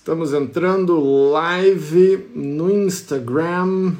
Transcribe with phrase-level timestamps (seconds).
[0.00, 0.98] Estamos entrando
[1.30, 3.94] live no Instagram.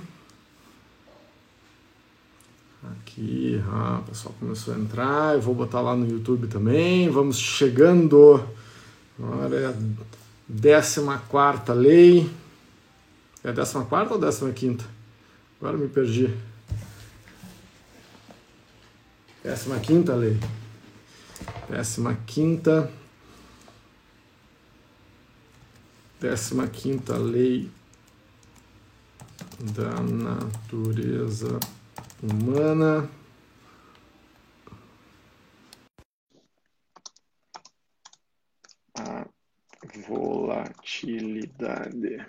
[2.90, 5.34] Aqui, ah, o pessoal começou a entrar.
[5.34, 7.10] Eu vou botar lá no YouTube também.
[7.10, 8.42] Vamos chegando.
[9.22, 9.74] Agora é a
[10.48, 12.30] 14 lei.
[13.44, 14.78] É a 14 ou 15?
[15.60, 16.34] Agora me perdi.
[19.44, 20.38] 15 lei.
[21.68, 22.90] 15 quinta
[26.20, 27.70] 15ª lei
[29.74, 31.58] da natureza
[32.22, 33.10] humana.
[38.98, 39.26] A
[40.06, 42.26] volatilidade.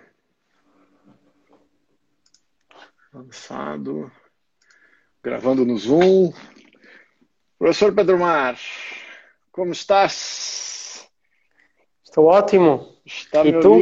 [3.13, 4.09] Avançado.
[5.21, 6.31] Gravando no Zoom.
[7.59, 8.57] Professor Pedro Mar,
[9.51, 10.80] como estás?
[12.11, 12.97] Estou ótimo.
[13.05, 13.77] Está e tu?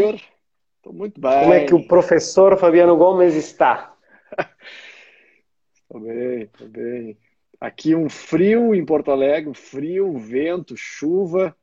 [0.78, 1.40] Estou muito bem.
[1.42, 3.92] Como é que o professor Fabiano Gomes está?
[5.74, 7.18] Estou bem, estou bem.
[7.60, 11.58] Aqui um frio em Porto Alegre, frio, vento, chuva.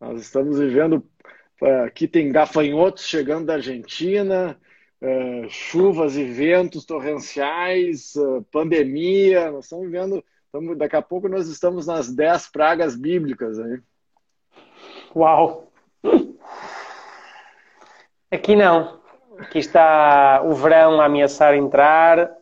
[0.00, 1.06] Nós estamos vivendo.
[1.62, 4.58] Eh, aqui tem gafanhotos chegando da Argentina,
[5.02, 9.50] uh, chuvas e ventos torrenciais, uh, pandemia.
[9.50, 10.24] Nós estamos vivendo.
[10.46, 13.58] Estamos, daqui a pouco nós estamos nas dez pragas bíblicas.
[13.58, 13.78] Aí.
[15.14, 15.70] Uau!
[18.30, 19.00] Aqui não.
[19.38, 22.34] Aqui está o verão a ameaçar entrar.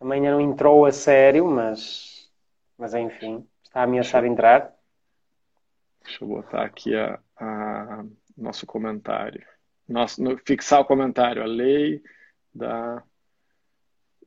[0.00, 2.28] Amanhã não entrou a sério, mas,
[2.76, 4.72] mas enfim, está a ameaçar entrar.
[6.02, 8.04] Deixa eu botar aqui a, a
[8.36, 9.44] nosso comentário.
[9.88, 11.42] Nosso, no, fixar o comentário.
[11.42, 12.02] A lei
[12.52, 13.04] da.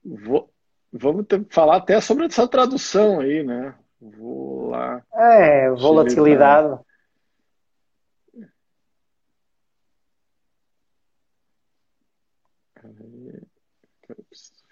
[0.05, 0.49] Vou,
[0.91, 3.75] vamos ter, falar até sobre essa tradução aí, né?
[3.99, 5.01] Vou lá.
[5.13, 6.79] É, volatilidade.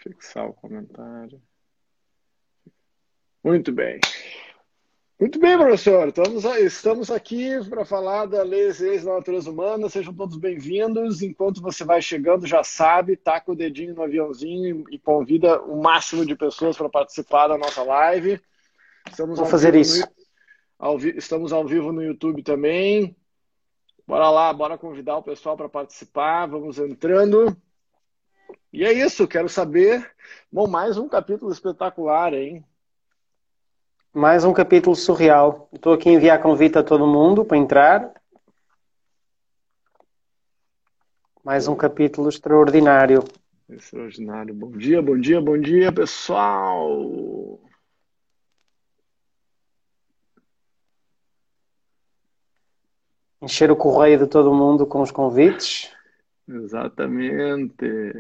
[0.01, 1.41] Fixar o comentário.
[3.43, 3.99] Muito bem.
[5.19, 6.07] Muito bem, professor.
[6.07, 9.87] Estamos, estamos aqui para falar da Lei 6 da Natureza Humana.
[9.87, 11.21] Sejam todos bem-vindos.
[11.21, 16.25] Enquanto você vai chegando, já sabe, taca o dedinho no aviãozinho e convida o máximo
[16.25, 18.41] de pessoas para participar da nossa live.
[19.07, 19.99] Estamos Vou fazer isso.
[19.99, 20.07] No,
[20.79, 23.15] ao, estamos ao vivo no YouTube também.
[24.07, 26.47] Bora lá, bora convidar o pessoal para participar.
[26.47, 27.55] Vamos entrando.
[28.71, 30.09] E é isso, quero saber.
[30.51, 32.63] Bom, mais um capítulo espetacular, hein?
[34.13, 35.69] Mais um capítulo surreal.
[35.71, 38.13] Estou aqui a enviar convite a todo mundo para entrar.
[41.43, 43.23] Mais um capítulo extraordinário.
[43.69, 44.53] Extraordinário.
[44.53, 47.59] Bom dia, bom dia, bom dia, pessoal.
[53.41, 55.89] Encher o correio de todo mundo com os convites.
[56.47, 58.13] Exatamente.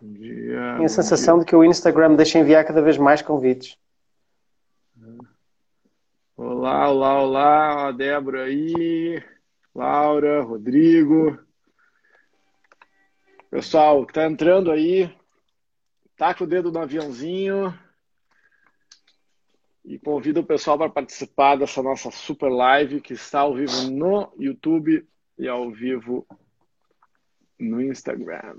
[0.00, 0.74] Bom dia.
[0.74, 1.44] Tenho a sensação dia.
[1.44, 3.76] de que o Instagram deixa enviar cada vez mais convites.
[6.36, 9.22] Olá, olá, olá, a Débora aí,
[9.74, 11.38] Laura, Rodrigo.
[13.50, 15.12] Pessoal que está entrando aí,
[16.16, 17.76] taca o dedo no aviãozinho
[19.88, 24.30] e convido o pessoal para participar dessa nossa super live que está ao vivo no
[24.38, 26.26] YouTube e ao vivo
[27.58, 28.54] no Instagram.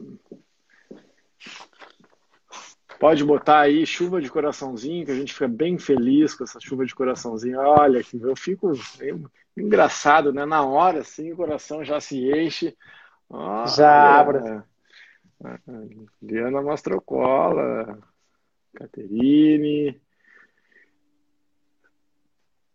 [3.00, 6.84] Pode botar aí chuva de coraçãozinho, que a gente fica bem feliz com essa chuva
[6.84, 7.60] de coraçãozinho.
[7.60, 8.72] Olha, eu fico
[9.56, 10.48] engraçado, né?
[10.48, 12.76] Na hora, assim, o coração já se enche.
[13.30, 14.64] Olha, já abre.
[16.20, 18.00] Liana Mastrocola,
[18.74, 20.02] Caterine,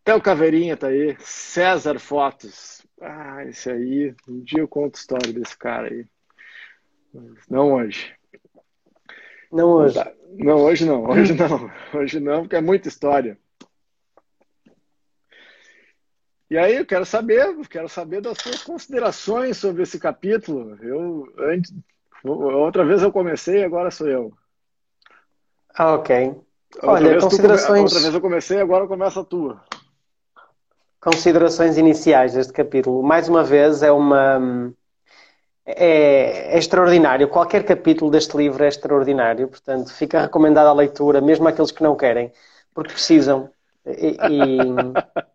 [0.04, 1.16] até o Caveirinha tá aí.
[1.20, 2.86] César Fotos.
[3.00, 4.14] Ah, esse aí.
[4.28, 6.06] Um dia eu conto a história desse cara aí.
[7.48, 8.14] não hoje.
[9.50, 9.98] Não hoje.
[10.36, 11.04] Não, hoje não.
[11.04, 11.70] Hoje não.
[11.94, 13.38] Hoje não, porque é muita história.
[16.50, 20.76] E aí, eu quero saber, quero saber das suas considerações sobre esse capítulo.
[20.84, 21.72] Eu antes,
[22.22, 24.32] outra vez eu comecei, agora sou eu.
[25.74, 26.34] Ah, ok.
[26.82, 27.80] Olha, considerações.
[27.80, 29.64] Tu, outra vez eu comecei, agora começa a tua.
[31.04, 33.02] Considerações iniciais deste capítulo.
[33.02, 34.72] Mais uma vez, é uma.
[35.66, 37.28] É, é, extraordinário.
[37.28, 39.48] Qualquer capítulo deste livro é extraordinário.
[39.48, 42.32] Portanto, fica recomendada a leitura, mesmo àqueles que não querem,
[42.74, 43.50] porque precisam.
[43.86, 44.58] E, e,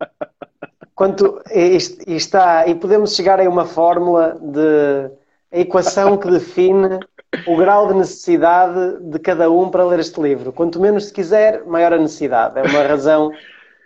[0.95, 1.77] quanto, e,
[2.07, 5.11] e, está, e podemos chegar a uma fórmula de
[5.51, 6.99] a equação que define
[7.45, 10.51] o grau de necessidade de cada um para ler este livro.
[10.51, 12.57] Quanto menos se quiser, maior a necessidade.
[12.57, 13.31] É uma razão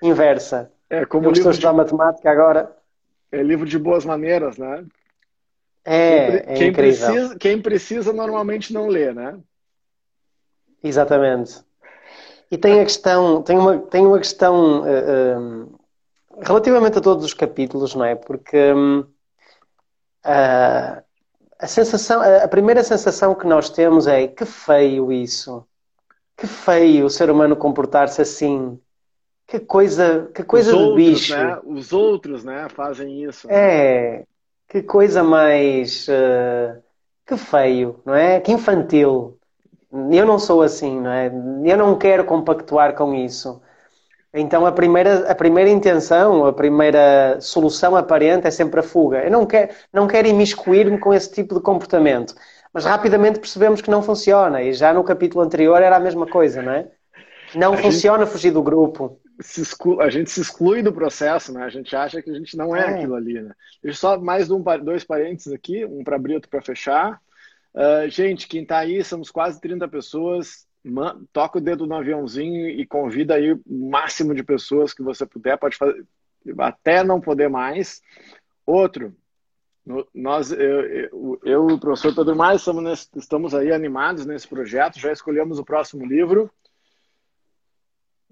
[0.01, 0.72] inversa.
[0.93, 2.71] É como eu livro estou a de, matemática agora.
[3.31, 4.85] é livro de boas maneiras, né?
[5.83, 9.39] É, é quem precisa, quem precisa normalmente não lê, né?
[10.83, 11.63] Exatamente.
[12.51, 15.35] E tem a questão, tem uma, tem uma questão eh,
[16.39, 18.13] relativamente a todos os capítulos, não é?
[18.13, 19.03] Porque hum,
[20.23, 21.01] a,
[21.57, 25.65] a sensação, a primeira sensação que nós temos é que feio isso.
[26.37, 28.79] Que feio o ser humano comportar-se assim.
[29.47, 31.35] Que coisa, que coisa Os outros, bicho.
[31.35, 31.59] né?
[31.65, 33.47] Os outros, né, fazem isso.
[33.49, 34.23] É,
[34.67, 36.77] que coisa mais eh,
[37.25, 38.39] que feio, não é?
[38.39, 39.37] Que infantil.
[40.11, 41.27] Eu não sou assim, não é?
[41.27, 43.61] Eu não quero compactuar com isso.
[44.33, 49.23] Então a primeira, a primeira intenção, a primeira solução aparente é sempre a fuga.
[49.23, 52.33] Eu não quero, não quero imiscuir-me com esse tipo de comportamento.
[52.73, 54.63] Mas rapidamente percebemos que não funciona.
[54.63, 56.89] E já no capítulo anterior era a mesma coisa, não é?
[57.55, 59.19] Não A gente- funciona fugir do grupo.
[59.39, 61.63] Se exclu- A gente se exclui do processo, né?
[61.63, 62.95] A gente acha que a gente não é, É.
[62.95, 63.53] aquilo ali, né?
[63.81, 67.19] Deixa só mais um, dois parênteses aqui, um para abrir, outro para fechar.
[67.75, 70.67] Ah, gente, quem tá aí, somos quase 30 pessoas.
[70.83, 75.25] Ma- Toca o dedo no aviãozinho e convida aí o máximo de pessoas que você
[75.25, 75.57] puder.
[75.57, 76.05] Pode fazer
[76.59, 78.01] até não poder mais.
[78.65, 79.15] Outro,
[79.85, 84.47] no- nós, eu, eu, e o professor Pedro Maia estamos, nesse- estamos aí animados nesse
[84.47, 84.99] projeto.
[84.99, 86.51] Já escolhemos o próximo livro.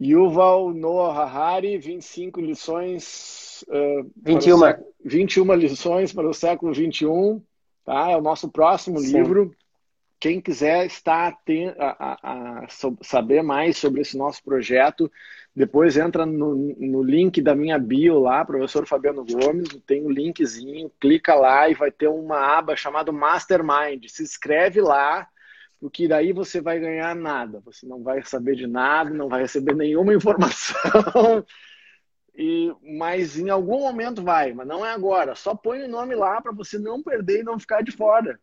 [0.01, 3.63] Yuval Noah Harari, 25 lições.
[3.67, 4.57] para o 21.
[4.59, 7.41] século- 21 lições para o século 21.
[7.85, 8.09] Tá?
[8.11, 9.17] É o nosso próximo Sim.
[9.17, 9.55] livro.
[10.19, 11.35] Quem quiser estar
[11.79, 12.67] a, a- a
[13.01, 15.11] saber mais sobre esse nosso projeto,
[15.55, 20.91] depois entra no, no link da minha bio lá, professor Fabiano Gomes, tem um linkzinho,
[20.99, 24.05] clica lá e vai ter uma aba chamada Mastermind.
[24.09, 25.27] Se inscreve lá,
[25.81, 27.59] porque daí você vai ganhar nada.
[27.65, 31.43] Você não vai saber de nada, não vai receber nenhuma informação.
[32.35, 35.33] E, mas em algum momento vai, mas não é agora.
[35.33, 38.39] Só põe o nome lá para você não perder e não ficar de fora.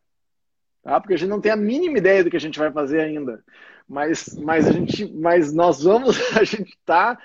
[0.83, 1.01] Tá?
[1.01, 3.43] Porque a gente não tem a mínima ideia do que a gente vai fazer ainda.
[3.89, 7.17] Mas, mas a gente, mas nós vamos, a gente está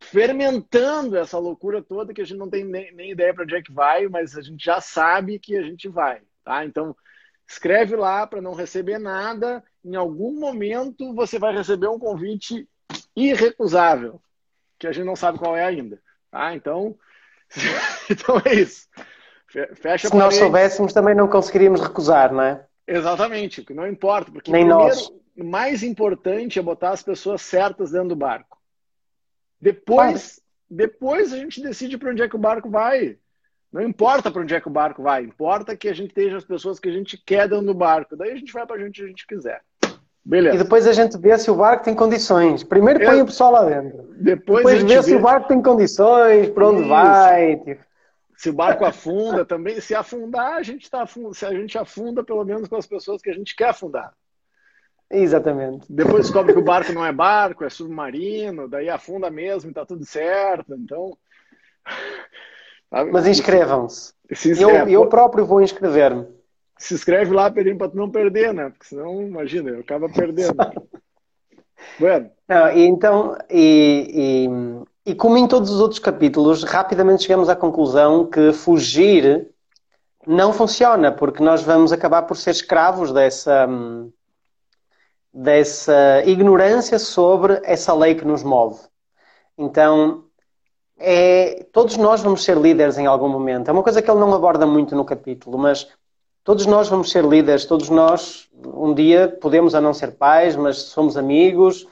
[0.00, 3.62] fermentando essa loucura toda que a gente não tem nem, nem ideia para onde é
[3.62, 6.20] que vai, mas a gente já sabe que a gente vai.
[6.44, 6.62] Tá?
[6.62, 6.94] Então,
[7.52, 9.62] escreve lá para não receber nada.
[9.84, 12.66] Em algum momento você vai receber um convite
[13.14, 14.20] irrecusável,
[14.78, 16.00] que a gente não sabe qual é ainda.
[16.30, 16.54] Tá?
[16.54, 16.96] Então,
[18.10, 18.88] então é isso.
[19.46, 22.64] Fe- Fecha Se nós soubéssemos, também não conseguiríamos recusar, não é?
[22.86, 25.12] Exatamente, que não importa, porque Nem primeiro, nós.
[25.36, 28.58] o mais importante é botar as pessoas certas dentro do barco.
[29.60, 33.18] Depois, depois a gente decide para onde é que o barco vai.
[33.72, 36.44] Não importa para onde é que o barco vai, importa que a gente esteja as
[36.44, 38.14] pessoas que a gente quer dentro do barco.
[38.16, 39.62] Daí a gente vai para onde a gente quiser.
[39.84, 39.88] E
[40.28, 40.58] Beleza.
[40.62, 42.62] depois a gente vê se o barco tem condições.
[42.62, 44.02] Primeiro põe Eu- o pessoal lá dentro.
[44.18, 46.88] Depois, Depois gente vê se vê o barco tem condições, para onde Isso.
[46.88, 47.56] vai.
[47.56, 47.84] tipo.
[48.36, 49.80] se o barco afunda também.
[49.80, 53.22] Se afundar, a gente tá afun- se a gente afunda pelo menos com as pessoas
[53.22, 54.12] que a gente quer afundar.
[55.10, 55.86] Exatamente.
[55.92, 59.84] Depois descobre que o barco não é barco, é submarino, daí afunda mesmo e tá
[59.86, 60.74] tudo certo.
[60.74, 61.16] Então.
[63.10, 64.12] Mas inscrevam-se.
[64.34, 66.26] Se Eu, eu próprio vou inscrever-me.
[66.78, 68.68] se inscreve lá, Pedrinho, pra tu não perder, né?
[68.68, 70.54] Porque senão, imagina, eu acaba perdendo.
[71.98, 74.46] bueno, Não, e então, e,
[75.06, 79.48] e, e como em todos os outros capítulos, rapidamente chegamos à conclusão que fugir
[80.26, 83.66] não funciona, porque nós vamos acabar por ser escravos dessa,
[85.32, 88.80] dessa ignorância sobre essa lei que nos move.
[89.58, 90.24] Então,
[90.98, 93.68] é, todos nós vamos ser líderes em algum momento.
[93.68, 95.88] É uma coisa que ele não aborda muito no capítulo, mas
[96.44, 100.76] todos nós vamos ser líderes, todos nós, um dia, podemos a não ser pais, mas
[100.78, 101.86] somos amigos.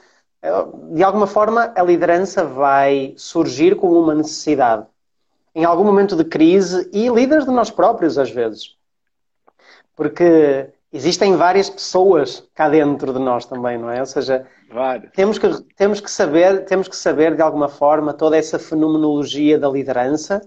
[0.93, 4.85] De alguma forma, a liderança vai surgir como uma necessidade.
[5.53, 8.75] Em algum momento de crise e líderes de nós próprios, às vezes.
[9.95, 13.99] Porque existem várias pessoas cá dentro de nós também, não é?
[13.99, 15.11] Ou seja, vários.
[15.13, 19.69] temos que, temos que saber, temos que saber de alguma forma toda essa fenomenologia da
[19.69, 20.41] liderança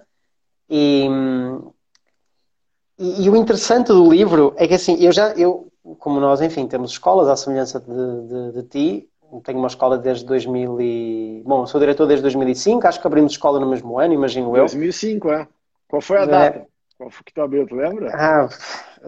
[0.69, 1.09] e,
[2.99, 6.67] e, e o interessante do livro é que assim, eu já, eu, como nós, enfim,
[6.67, 9.09] temos escolas à semelhança de, de, de ti,
[9.43, 11.43] tenho uma escola desde 2000 e...
[11.45, 14.63] Bom, sou diretor desde 2005, acho que abrimos escola no mesmo ano, imagino eu.
[14.67, 15.49] 2005, é.
[15.89, 16.27] Qual foi a É.
[16.27, 16.67] data?
[16.97, 18.11] Qual foi que tu lembra?
[18.15, 18.49] Ah,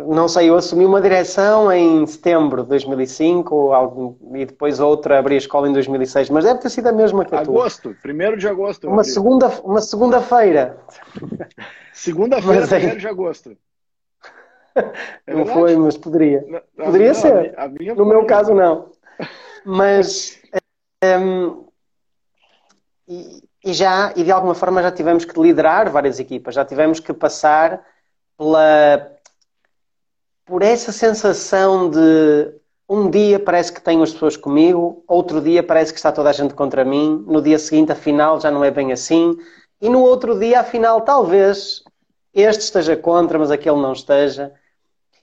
[0.09, 5.19] não sei, eu assumi uma direção em setembro de 2005 ou algo, e depois outra
[5.19, 7.55] abri a escola em 2006, mas deve ter sido a mesma que a tua.
[7.61, 8.88] Agosto, 1 de agosto.
[8.88, 10.78] Uma segunda, uma segunda-feira.
[11.95, 13.57] Segunda-feira, aí- 1 de agosto.
[15.26, 16.45] É não foi, mas poderia.
[16.47, 17.55] Não, a Poderia minha- ser.
[17.59, 18.14] a minha No foi.
[18.14, 18.90] meu caso, não.
[19.64, 20.38] Mas.
[21.02, 21.66] hum,
[23.09, 27.01] e, e já, e de alguma forma já tivemos que liderar várias equipas, já tivemos
[27.01, 27.85] que passar
[28.39, 29.11] pela,
[30.45, 32.55] por essa sensação de
[32.89, 36.33] um dia parece que tenho as pessoas comigo, outro dia parece que está toda a
[36.33, 39.37] gente contra mim, no dia seguinte, afinal, já não é bem assim,
[39.81, 41.83] e no outro dia, afinal, talvez
[42.33, 44.53] este esteja contra, mas aquele não esteja.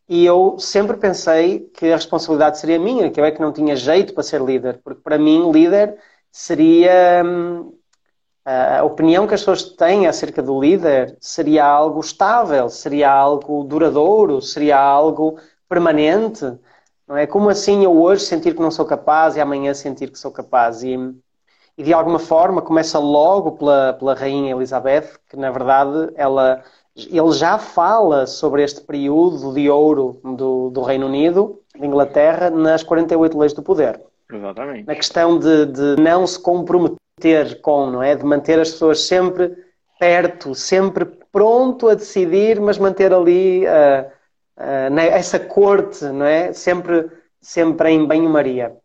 [0.07, 3.75] E eu sempre pensei que a responsabilidade seria minha, que eu é que não tinha
[3.75, 5.97] jeito para ser líder, porque para mim, líder
[6.31, 7.23] seria.
[8.45, 14.41] A opinião que as pessoas têm acerca do líder seria algo estável, seria algo duradouro,
[14.41, 15.37] seria algo
[15.69, 16.45] permanente.
[17.07, 17.25] Não é?
[17.25, 20.83] Como assim eu hoje sentir que não sou capaz e amanhã sentir que sou capaz?
[20.83, 20.95] E,
[21.77, 26.61] e de alguma forma começa logo pela, pela Rainha Elizabeth, que na verdade ela
[26.95, 32.83] ele já fala sobre este período de ouro do, do Reino Unido, de Inglaterra, nas
[32.83, 33.99] 48 leis do poder.
[34.31, 34.85] Exatamente.
[34.85, 36.97] Na questão de, de não se comprometer
[37.61, 38.15] com, não é?
[38.15, 39.55] De manter as pessoas sempre
[39.99, 44.05] perto, sempre pronto a decidir, mas manter ali uh,
[44.57, 46.53] uh, essa corte, não é?
[46.53, 47.09] Sempre,
[47.41, 48.75] sempre em banho-maria.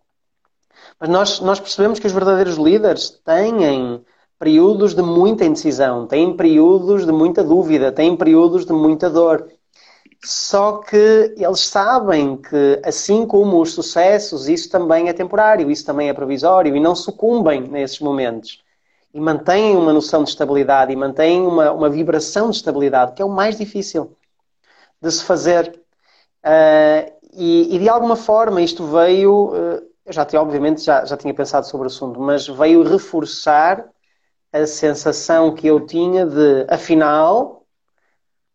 [1.01, 4.05] Mas nós, nós percebemos que os verdadeiros líderes têm
[4.39, 9.51] períodos de muita indecisão, têm períodos de muita dúvida, têm períodos de muita dor.
[10.25, 10.97] Só que
[11.37, 16.75] eles sabem que, assim como os sucessos, isso também é temporário, isso também é provisório
[16.77, 18.63] e não sucumbem nesses momentos.
[19.15, 23.25] E mantêm uma noção de estabilidade e mantêm uma, uma vibração de estabilidade, que é
[23.25, 24.17] o mais difícil
[25.01, 25.81] de se fazer.
[26.45, 31.17] Uh, e, e, de alguma forma isto veio, uh, eu já tinha, obviamente, já, já
[31.17, 33.89] tinha pensado sobre o assunto, mas veio reforçar
[34.53, 37.58] a sensação que eu tinha de, afinal,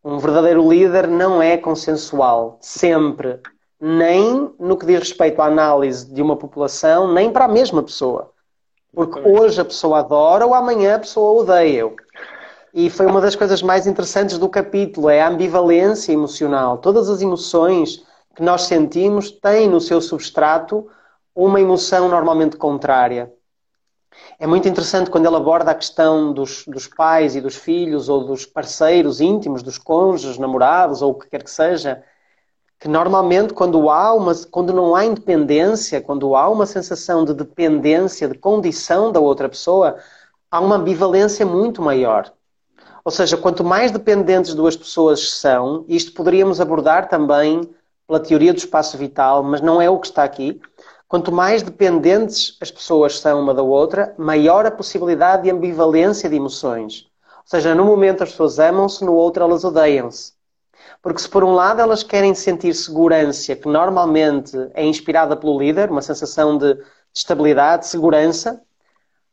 [0.04, 3.40] um verdadeiro líder não é consensual, sempre.
[3.80, 8.30] Nem no que diz respeito à análise de uma população, nem para a mesma pessoa.
[8.94, 11.90] Porque hoje a pessoa adora ou amanhã a pessoa odeia.
[12.72, 16.78] E foi uma das coisas mais interessantes do capítulo, é a ambivalência emocional.
[16.78, 18.04] Todas as emoções
[18.36, 20.86] que nós sentimos têm no seu substrato
[21.34, 23.32] uma emoção normalmente contrária.
[24.38, 28.24] É muito interessante quando ele aborda a questão dos, dos pais e dos filhos, ou
[28.24, 32.02] dos parceiros íntimos, dos cônjuges, namorados, ou o que quer que seja,
[32.80, 38.28] que normalmente quando há uma, quando não há independência, quando há uma sensação de dependência,
[38.28, 39.96] de condição da outra pessoa,
[40.50, 42.32] há uma ambivalência muito maior.
[43.04, 47.62] Ou seja, quanto mais dependentes duas pessoas são, isto poderíamos abordar também
[48.06, 50.60] pela teoria do espaço vital, mas não é o que está aqui.
[51.14, 56.34] Quanto mais dependentes as pessoas são uma da outra, maior a possibilidade de ambivalência de
[56.34, 57.06] emoções.
[57.36, 60.32] Ou seja, no momento as pessoas amam-se, no outro elas odeiam-se.
[61.00, 65.88] Porque se por um lado elas querem sentir segurança, que normalmente é inspirada pelo líder,
[65.88, 66.76] uma sensação de
[67.14, 68.60] estabilidade, de segurança,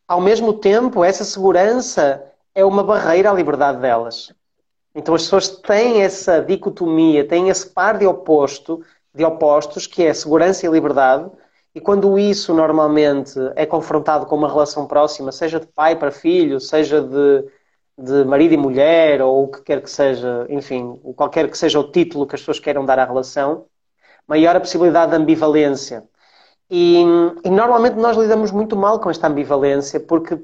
[0.08, 2.24] ao mesmo tempo essa segurança
[2.54, 4.32] é uma barreira à liberdade delas.
[4.94, 8.86] Então as pessoas têm essa dicotomia, têm esse par de oposto,
[9.16, 11.28] de opostos, que é segurança e liberdade,
[11.74, 16.60] e quando isso normalmente é confrontado com uma relação próxima, seja de pai para filho,
[16.60, 17.46] seja de,
[17.98, 21.90] de marido e mulher, ou o que quer que seja, enfim, qualquer que seja o
[21.92, 23.68] título que as pessoas queiram dar à relação,
[24.28, 26.04] maior a possibilidade de ambivalência.
[26.70, 27.04] E,
[27.44, 30.42] e normalmente nós lidamos muito mal com esta ambivalência porque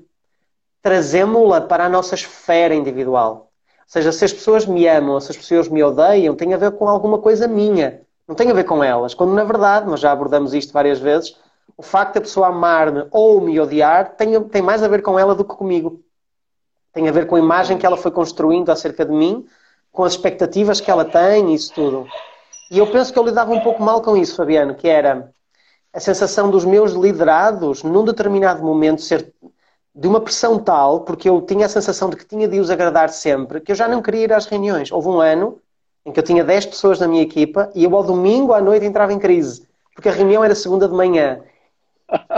[0.82, 3.52] trazemos-la para a nossa esfera individual.
[3.80, 6.72] Ou seja, se as pessoas me amam se as pessoas me odeiam, tem a ver
[6.72, 8.02] com alguma coisa minha.
[8.28, 9.14] Não tem a ver com elas.
[9.14, 11.36] Quando, na verdade, nós já abordamos isto várias vezes,
[11.78, 15.34] o facto da pessoa amar-me ou me odiar tem, tem mais a ver com ela
[15.34, 16.02] do que comigo.
[16.92, 19.46] Tem a ver com a imagem que ela foi construindo acerca de mim,
[19.92, 22.08] com as expectativas que ela tem, isso tudo.
[22.70, 25.32] E eu penso que eu lidava um pouco mal com isso, Fabiano, que era
[25.94, 29.34] a sensação dos meus liderados, num determinado momento, ser
[29.96, 33.10] de uma pressão tal, porque eu tinha a sensação de que tinha de os agradar
[33.10, 34.92] sempre, que eu já não queria ir às reuniões.
[34.92, 35.60] Houve um ano
[36.08, 38.86] em que eu tinha 10 pessoas na minha equipa e eu ao domingo à noite
[38.86, 41.42] entrava em crise, porque a reunião era segunda de manhã.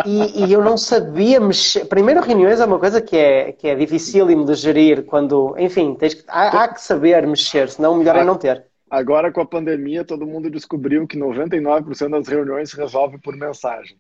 [0.03, 1.85] E, e eu não sabia mexer.
[1.85, 6.15] Primeiro, reuniões é uma coisa que é, que é dificílimo de gerir quando, enfim, tens
[6.15, 8.65] que, há, há que saber mexer, senão o melhor é não ter.
[8.89, 13.95] Agora, com a pandemia, todo mundo descobriu que 99% das reuniões se resolve por mensagem.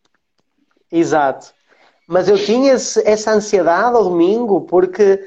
[0.91, 1.53] Exato.
[2.07, 5.23] Mas eu tinha essa ansiedade ao domingo porque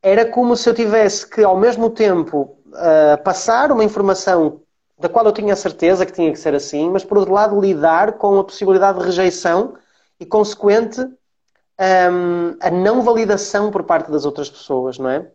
[0.00, 4.60] era como se eu tivesse que, ao mesmo tempo, uh, passar uma informação
[4.98, 8.12] da qual eu tinha certeza que tinha que ser assim, mas por outro lado lidar
[8.12, 9.74] com a possibilidade de rejeição
[10.18, 15.30] e consequente um, a não validação por parte das outras pessoas, não é?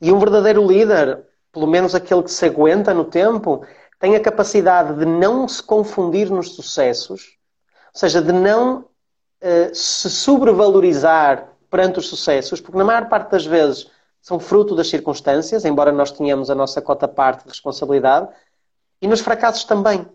[0.00, 3.66] E um verdadeiro líder, pelo menos aquele que se aguenta no tempo,
[3.98, 7.36] tem a capacidade de não se confundir nos sucessos,
[7.92, 8.80] ou seja, de não
[9.42, 13.90] uh, se sobrevalorizar perante os sucessos, porque na maior parte das vezes
[14.24, 18.26] são fruto das circunstâncias, embora nós tenhamos a nossa cota parte de responsabilidade,
[19.02, 20.06] e nos fracassos também.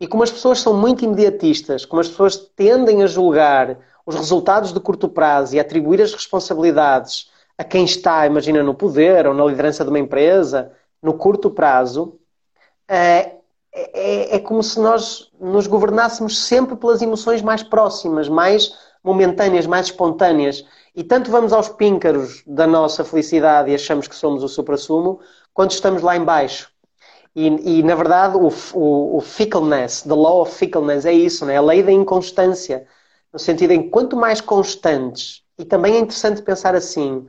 [0.00, 3.76] E como as pessoas são muito imediatistas, como as pessoas tendem a julgar
[4.06, 9.26] os resultados de curto prazo e atribuir as responsabilidades a quem está, imagina, no poder
[9.26, 12.18] ou na liderança de uma empresa, no curto prazo,
[12.88, 13.34] é,
[13.70, 19.86] é, é como se nós nos governássemos sempre pelas emoções mais próximas, mais momentâneas, mais
[19.86, 20.64] espontâneas.
[20.94, 25.20] E tanto vamos aos píncaros da nossa felicidade e achamos que somos o supra-sumo,
[25.54, 26.70] quando estamos lá embaixo.
[27.34, 31.56] E, e na verdade, o, o, o, fickleness, the law of fickleness, é isso, né?
[31.56, 32.86] a lei da inconstância.
[33.32, 37.26] No sentido em que quanto mais constantes, e também é interessante pensar assim,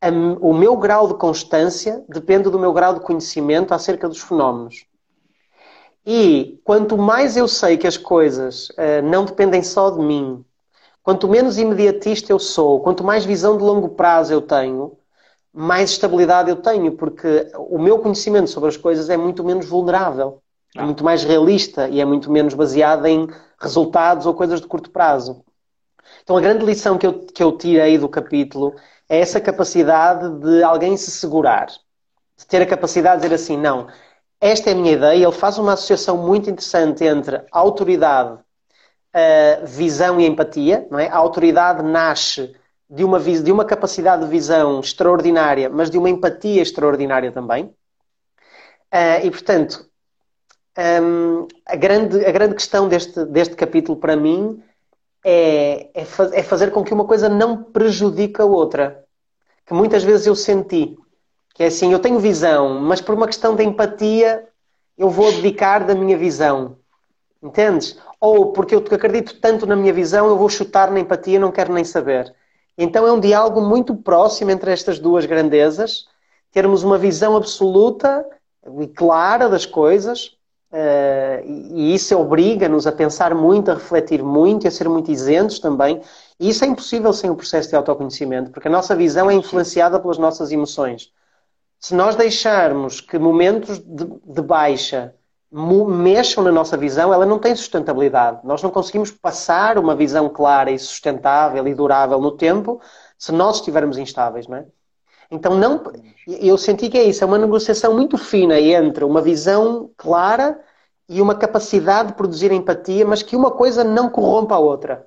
[0.00, 4.86] a, o meu grau de constância depende do meu grau de conhecimento acerca dos fenómenos.
[6.04, 10.44] E quanto mais eu sei que as coisas uh, não dependem só de mim,
[11.04, 14.96] quanto menos imediatista eu sou, quanto mais visão de longo prazo eu tenho,
[15.52, 20.42] mais estabilidade eu tenho, porque o meu conhecimento sobre as coisas é muito menos vulnerável,
[20.74, 20.84] é ah.
[20.84, 23.28] muito mais realista e é muito menos baseado em
[23.60, 25.44] resultados ou coisas de curto prazo.
[26.22, 28.74] Então, a grande lição que eu, que eu tirei do capítulo
[29.08, 33.88] é essa capacidade de alguém se segurar, de ter a capacidade de dizer assim: não,
[34.40, 35.22] esta é a minha ideia.
[35.22, 38.38] Ele faz uma associação muito interessante entre autoridade,
[39.14, 40.86] uh, visão e empatia.
[40.90, 41.08] Não é?
[41.08, 42.54] A autoridade nasce
[42.90, 47.64] de uma, de uma capacidade de visão extraordinária, mas de uma empatia extraordinária também.
[48.92, 49.88] Uh, e, portanto,
[50.76, 54.62] um, a, grande, a grande questão deste, deste capítulo para mim
[55.24, 59.04] é, é, faz, é, fazer com que uma coisa não prejudique a outra.
[59.66, 60.96] Que muitas vezes eu senti.
[61.54, 64.46] Que é assim, eu tenho visão, mas por uma questão de empatia
[64.98, 66.76] eu vou dedicar da minha visão.
[67.42, 67.98] Entendes?
[68.24, 71.70] Ou porque eu acredito tanto na minha visão, eu vou chutar na empatia, não quero
[71.74, 72.34] nem saber.
[72.78, 76.06] Então é um diálogo muito próximo entre estas duas grandezas,
[76.50, 78.24] termos uma visão absoluta
[78.80, 80.38] e clara das coisas,
[80.72, 86.00] uh, e isso obriga-nos a pensar muito, a refletir muito, a ser muito isentos também.
[86.40, 90.00] E isso é impossível sem o processo de autoconhecimento, porque a nossa visão é influenciada
[90.00, 91.12] pelas nossas emoções.
[91.78, 95.14] Se nós deixarmos que momentos de, de baixa
[95.54, 98.40] mexam na nossa visão, ela não tem sustentabilidade.
[98.42, 102.80] Nós não conseguimos passar uma visão clara e sustentável e durável no tempo
[103.16, 104.66] se nós estivermos instáveis, não é?
[105.30, 105.82] Então, não,
[106.26, 110.60] eu senti que é isso, é uma negociação muito fina entre uma visão clara
[111.08, 115.06] e uma capacidade de produzir empatia, mas que uma coisa não corrompa a outra.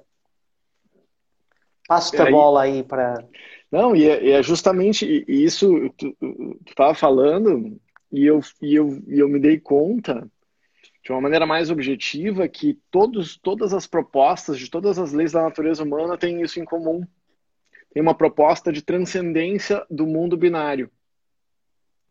[1.87, 3.23] Passo-te a bola aí para.
[3.69, 6.15] Não, e é, é justamente isso tu
[6.67, 7.77] estava falando,
[8.11, 10.25] e eu, e, eu, e eu me dei conta
[11.07, 15.41] de uma maneira mais objetiva que todos, todas as propostas de todas as leis da
[15.41, 17.01] natureza humana têm isso em comum.
[17.93, 20.91] Tem uma proposta de transcendência do mundo binário.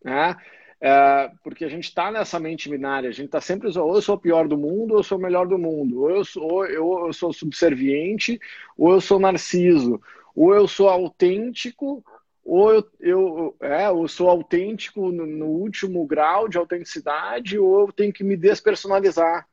[0.02, 0.34] Né?
[0.80, 4.14] É, porque a gente está nessa mente binária, a gente está sempre ou eu sou
[4.14, 6.64] o pior do mundo ou eu sou o melhor do mundo, ou eu sou, ou
[6.64, 8.40] eu, eu sou subserviente
[8.78, 10.00] ou eu sou narciso,
[10.34, 12.02] ou eu sou autêntico
[12.46, 17.92] ou eu, eu, é, eu sou autêntico no, no, último grau de autenticidade, ou eu
[17.92, 19.48] tenho que me despersonalizar.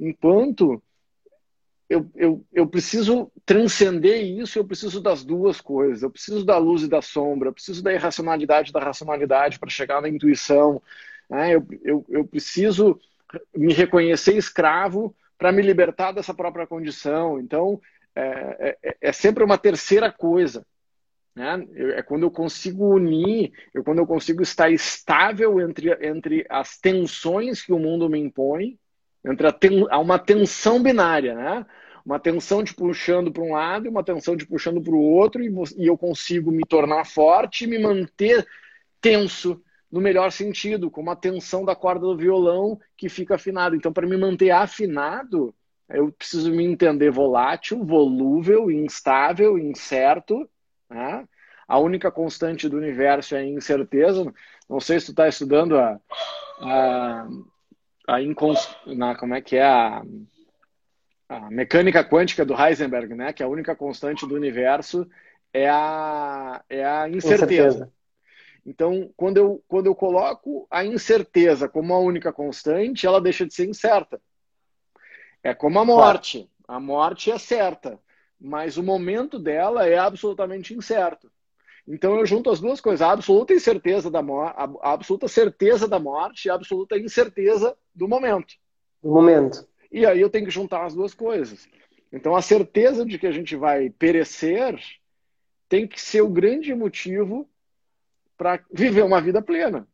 [0.00, 0.82] Enquanto
[1.90, 6.02] eu, eu, eu preciso transcender isso, eu preciso das duas coisas.
[6.02, 9.68] Eu preciso da luz e da sombra, eu preciso da irracionalidade e da racionalidade para
[9.68, 10.82] chegar na intuição.
[11.28, 11.54] Né?
[11.54, 12.98] Eu, eu, eu preciso
[13.54, 17.38] me reconhecer escravo para me libertar dessa própria condição.
[17.38, 17.78] Então,
[18.14, 20.64] é, é, é sempre uma terceira coisa.
[21.38, 21.68] Né?
[21.94, 27.62] É quando eu consigo unir, é quando eu consigo estar estável entre, entre as tensões
[27.62, 28.76] que o mundo me impõe,
[29.24, 31.64] entre ten, uma tensão binária, né?
[32.04, 35.40] uma tensão te puxando para um lado e uma tensão te puxando para o outro,
[35.40, 38.44] e, e eu consigo me tornar forte e me manter
[39.00, 43.76] tenso no melhor sentido, com uma tensão da corda do violão que fica afinado.
[43.76, 45.54] Então, para me manter afinado,
[45.88, 50.48] eu preciso me entender volátil, volúvel, instável, incerto,
[50.88, 51.26] né?
[51.66, 54.32] A única constante do universo é a incerteza.
[54.68, 56.00] Não sei se tu está estudando a,
[56.60, 57.28] a,
[58.08, 58.74] a inconst...
[58.86, 60.02] na, como é que é a,
[61.28, 63.34] a mecânica quântica do Heisenberg, né?
[63.34, 65.06] Que a única constante do universo
[65.52, 67.92] é a, é a incerteza.
[68.64, 73.52] Então, quando eu, quando eu coloco a incerteza como a única constante, ela deixa de
[73.54, 74.20] ser incerta.
[75.42, 76.50] É como a morte.
[76.66, 77.98] A morte é certa
[78.40, 81.30] mas o momento dela é absolutamente incerto.
[81.86, 85.98] Então eu junto as duas coisas, a absoluta incerteza da morte, a absoluta certeza da
[85.98, 88.54] morte e a absoluta incerteza do momento.
[89.02, 89.66] Do momento.
[89.90, 91.66] E aí eu tenho que juntar as duas coisas.
[92.12, 94.78] Então a certeza de que a gente vai perecer
[95.68, 97.48] tem que ser o grande motivo
[98.36, 99.88] para viver uma vida plena.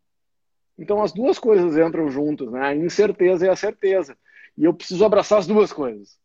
[0.77, 2.61] Então as duas coisas entram juntas, né?
[2.61, 4.19] A incerteza e a certeza.
[4.59, 6.19] E eu preciso abraçar as duas coisas.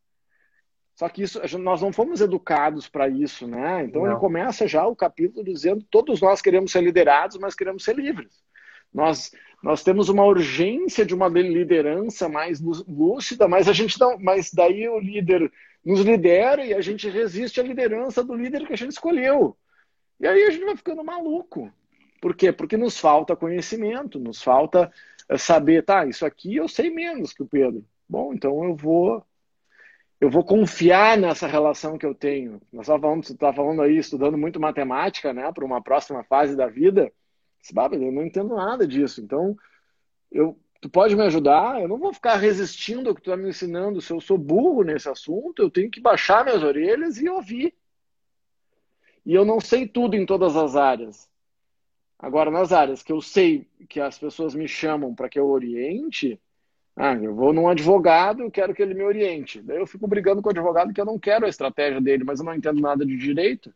[0.99, 3.85] Só que isso, nós não fomos educados para isso, né?
[3.85, 4.11] Então não.
[4.11, 8.43] ele começa já o capítulo dizendo: todos nós queremos ser liderados, mas queremos ser livres.
[8.93, 9.31] Nós,
[9.63, 14.89] nós temos uma urgência de uma liderança mais lúcida, mas a gente não, mas daí
[14.89, 15.49] o líder
[15.85, 19.55] nos lidera e a gente resiste à liderança do líder que a gente escolheu.
[20.19, 21.71] E aí a gente vai ficando maluco.
[22.19, 22.51] Por quê?
[22.51, 24.91] Porque nos falta conhecimento, nos falta
[25.29, 27.85] eh, saber, tá, isso aqui eu sei menos que o Pedro.
[28.05, 29.23] Bom, então eu vou
[30.19, 32.61] eu vou confiar nessa relação que eu tenho.
[32.73, 36.67] Nós estávamos falando, tá falando aí, estudando muito matemática, né, para uma próxima fase da
[36.67, 37.11] vida.
[37.93, 39.21] Eu não entendo nada disso.
[39.21, 39.55] Então,
[40.31, 41.81] eu, tu pode me ajudar?
[41.81, 44.01] Eu não vou ficar resistindo ao que tu está me ensinando.
[44.01, 47.73] Se eu sou burro nesse assunto, eu tenho que baixar minhas orelhas e ouvir.
[49.25, 51.29] E eu não sei tudo em todas as áreas.
[52.17, 56.39] Agora, nas áreas que eu sei que as pessoas me chamam para que eu oriente,
[57.01, 59.61] ah, eu vou num advogado, eu quero que ele me oriente.
[59.61, 62.39] Daí eu fico brigando com o advogado que eu não quero a estratégia dele, mas
[62.39, 63.73] eu não entendo nada de direito.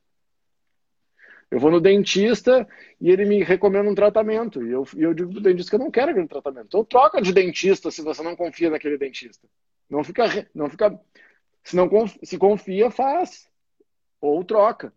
[1.50, 2.68] Eu vou no dentista
[3.00, 4.62] e ele me recomenda um tratamento.
[4.62, 6.66] E eu, e eu digo pro dentista que eu não quero aquele tratamento.
[6.66, 9.48] Então troca de dentista se você não confia naquele dentista.
[9.90, 10.50] Não fica.
[10.54, 11.00] Não fica
[11.64, 11.90] se não
[12.24, 13.50] se confia, faz.
[14.20, 14.94] Ou troca.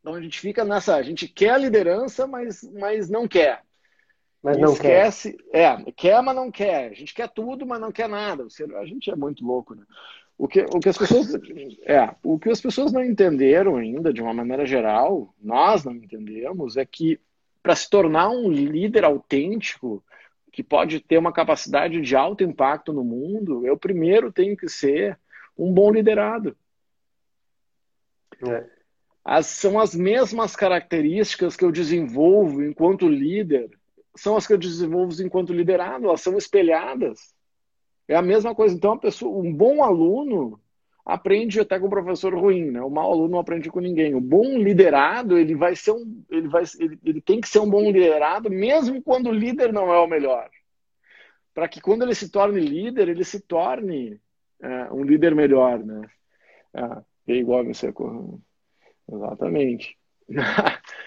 [0.00, 0.96] Então a gente fica nessa.
[0.96, 3.62] A gente quer a liderança, mas, mas não quer.
[4.42, 5.82] Mas não esquece, quer.
[5.86, 6.90] É, quer, mas não quer.
[6.90, 8.46] A gente quer tudo, mas não quer nada.
[8.78, 9.82] A gente é muito louco, né?
[10.38, 11.34] O que, o que as pessoas
[11.84, 16.78] é, o que as pessoas não entenderam ainda, de uma maneira geral, nós não entendemos,
[16.78, 17.20] é que
[17.62, 20.02] para se tornar um líder autêntico,
[20.50, 25.18] que pode ter uma capacidade de alto impacto no mundo, eu primeiro tenho que ser
[25.56, 26.56] um bom liderado.
[28.48, 28.64] É.
[29.22, 33.78] As, são as mesmas características que eu desenvolvo enquanto líder
[34.16, 37.34] são as que eu desenvolvo enquanto liderado, elas são espelhadas.
[38.08, 38.74] É a mesma coisa.
[38.74, 40.60] Então, pessoa, um bom aluno
[41.04, 42.82] aprende até com um professor ruim, né?
[42.82, 44.14] O mau aluno não aprende com ninguém.
[44.14, 47.68] O bom liderado, ele vai ser um, ele vai, ele, ele tem que ser um
[47.68, 50.48] bom liderado, mesmo quando o líder não é o melhor,
[51.54, 54.20] para que quando ele se torne líder, ele se torne
[54.62, 56.08] é, um líder melhor, né?
[57.26, 57.92] é igual a você,
[59.12, 59.96] exatamente.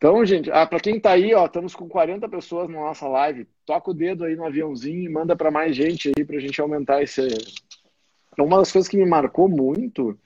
[0.00, 3.46] Então, gente, ah, para quem está aí, ó, estamos com 40 pessoas na nossa live.
[3.66, 6.58] Toca o dedo aí no aviãozinho e manda para mais gente aí para a gente
[6.58, 7.20] aumentar esse.
[8.32, 10.18] Então, uma das coisas que me marcou muito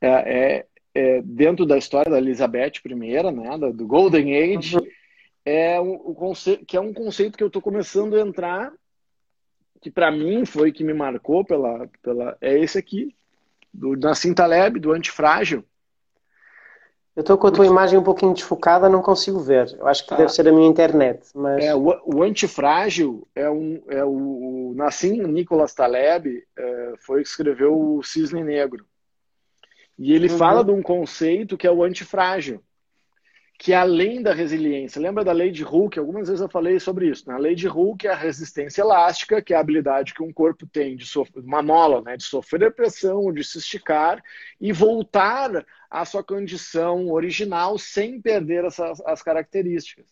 [0.00, 4.86] é, é, é dentro da história da Elizabeth I, né, do Golden Age, uhum.
[5.44, 8.72] é o, conceito, que é um conceito que eu estou começando a entrar,
[9.82, 13.14] que para mim foi que me marcou pela, pela é esse aqui,
[13.70, 15.62] do Nassim Taleb, do antifrágil
[17.16, 19.76] eu estou com a tua imagem um pouquinho desfocada, não consigo ver.
[19.78, 20.16] Eu acho que tá.
[20.16, 21.26] deve ser a minha internet.
[21.34, 21.64] Mas...
[21.64, 27.28] É, o, o antifrágil é, um, é o, o Nassim Nicolas Taleb, é, foi que
[27.28, 28.86] escreveu o Cisne Negro.
[29.98, 30.38] E ele uhum.
[30.38, 32.62] fala de um conceito que é o antifrágil,
[33.60, 34.98] que é além da resiliência.
[34.98, 35.98] Lembra da lei de Hulk?
[35.98, 37.28] Algumas vezes eu falei sobre isso.
[37.28, 37.34] Né?
[37.34, 40.66] A lei de Hulk é a resistência elástica, que é a habilidade que um corpo
[40.66, 42.16] tem de sofrer, uma mola, né?
[42.16, 44.24] de sofrer pressão, de se esticar
[44.58, 50.06] e voltar a sua condição original sem perder essas, as características.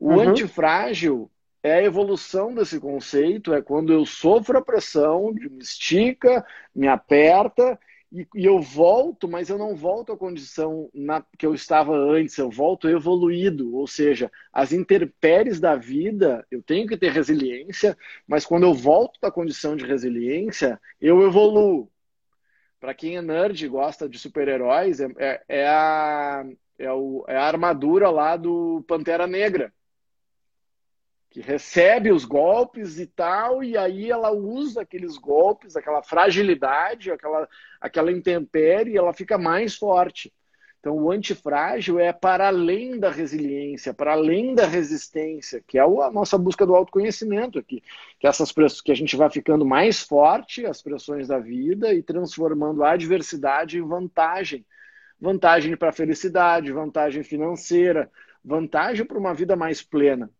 [0.00, 0.30] O uhum.
[0.30, 1.30] antifrágil
[1.62, 6.42] é a evolução desse conceito, é quando eu sofro a pressão, me estica,
[6.74, 7.78] me aperta
[8.12, 12.36] e, e, eu volto, mas eu não volto à condição na, que eu estava antes,
[12.38, 17.96] eu volto evoluído, ou seja, as intempéries da vida, eu tenho que ter resiliência,
[18.26, 21.90] mas quando eu volto da condição de resiliência, eu evoluo.
[22.80, 26.44] Para quem é nerd e gosta de super-heróis, é, é, é, a,
[26.78, 29.72] é, o, é a armadura lá do Pantera Negra.
[31.30, 37.48] Que recebe os golpes e tal, e aí ela usa aqueles golpes, aquela fragilidade, aquela,
[37.80, 40.32] aquela intempérie, e ela fica mais forte.
[40.80, 46.10] Então, o antifrágil é para além da resiliência, para além da resistência, que é a
[46.10, 47.82] nossa busca do autoconhecimento aqui.
[48.18, 52.82] Que essas que a gente vai ficando mais forte, as pressões da vida, e transformando
[52.82, 54.64] a adversidade em vantagem.
[55.20, 58.10] Vantagem para a felicidade, vantagem financeira,
[58.42, 60.30] vantagem para uma vida mais plena.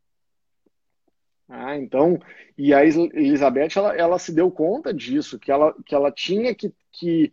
[1.52, 2.16] Ah, então,
[2.56, 6.72] e a Elizabeth, ela, ela se deu conta disso, que ela, que ela tinha que,
[6.92, 7.32] que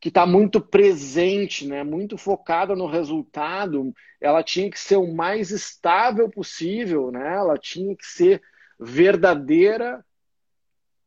[0.00, 1.84] que está muito presente, né?
[1.84, 7.36] muito focada no resultado, ela tinha que ser o mais estável possível, né?
[7.36, 8.42] ela tinha que ser
[8.78, 10.02] verdadeira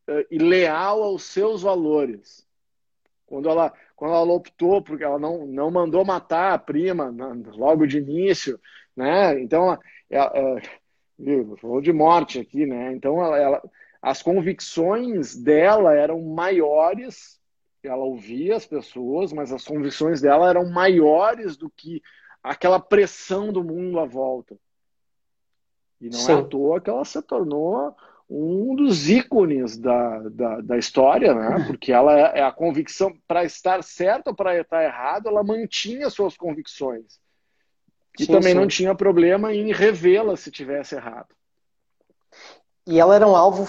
[0.08, 2.46] uh, e leal aos seus valores.
[3.26, 7.12] quando ela, quando ela optou, porque ela não, não mandou matar a prima
[7.56, 8.60] logo de início,
[8.96, 9.40] né?
[9.40, 9.76] Então,
[10.08, 10.62] ela, ela,
[11.60, 12.92] falou de morte aqui, né?
[12.92, 13.62] Então, ela, ela,
[14.02, 17.40] as convicções dela eram maiores,
[17.82, 22.02] ela ouvia as pessoas, mas as convicções dela eram maiores do que
[22.42, 24.56] aquela pressão do mundo à volta.
[26.00, 26.32] E não Sim.
[26.32, 27.94] é à toa que ela se tornou
[28.28, 31.64] um dos ícones da, da, da história, né?
[31.66, 36.10] Porque ela é, é a convicção, para estar certo ou para estar errado, ela mantinha
[36.10, 37.20] suas convicções.
[38.18, 38.54] E sim, também sim.
[38.54, 41.28] não tinha problema em revê-las se tivesse errado.
[42.86, 43.66] E ela era um alvo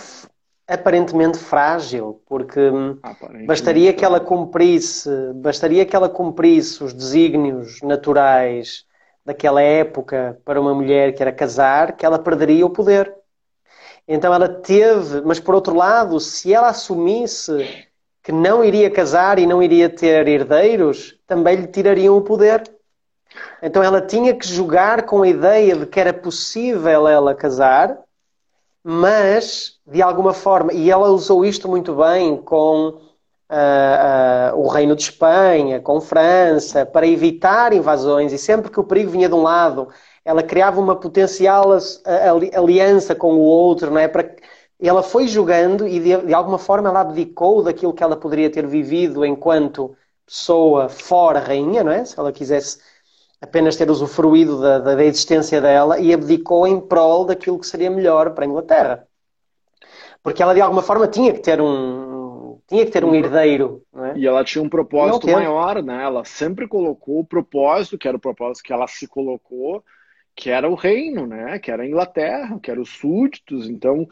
[0.67, 7.81] aparentemente frágil, porque hum, aparentemente bastaria que ela cumprisse, bastaria que ela cumprisse os desígnios
[7.81, 8.85] naturais
[9.25, 13.13] daquela época para uma mulher que era casar, que ela perderia o poder.
[14.07, 17.51] Então ela teve, mas por outro lado, se ela assumisse
[18.21, 22.63] que não iria casar e não iria ter herdeiros, também lhe tirariam o poder.
[23.61, 27.97] Então ela tinha que jogar com a ideia de que era possível ela casar,
[28.83, 34.95] mas de alguma forma, e ela usou isto muito bem com uh, uh, o Reino
[34.95, 39.43] de Espanha, com França, para evitar invasões, e sempre que o perigo vinha de um
[39.43, 39.89] lado,
[40.23, 41.77] ela criava uma potencial
[42.55, 44.07] aliança com o outro, não é?
[44.07, 44.35] Para
[44.79, 48.67] ela foi jogando e de, de, alguma forma ela abdicou daquilo que ela poderia ter
[48.67, 49.95] vivido enquanto
[50.25, 52.03] pessoa fora rainha, não é?
[52.03, 52.79] Se ela quisesse
[53.41, 57.89] apenas ter usufruído da, da, da existência dela e abdicou em prol daquilo que seria
[57.89, 59.07] melhor para a Inglaterra.
[60.23, 63.83] Porque ela de alguma forma tinha que ter um, tinha que ter um herdeiro.
[63.95, 64.17] É?
[64.17, 66.03] E ela tinha um propósito maior, né?
[66.03, 69.83] Ela sempre colocou o propósito, que era o propósito que ela se colocou,
[70.35, 71.59] que era o reino, né?
[71.59, 73.69] Que era a Inglaterra, que eram os súditos.
[73.69, 74.07] Então,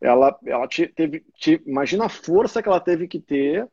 [0.00, 1.24] ela, ela teve,
[1.66, 3.66] imagina a força que ela teve que ter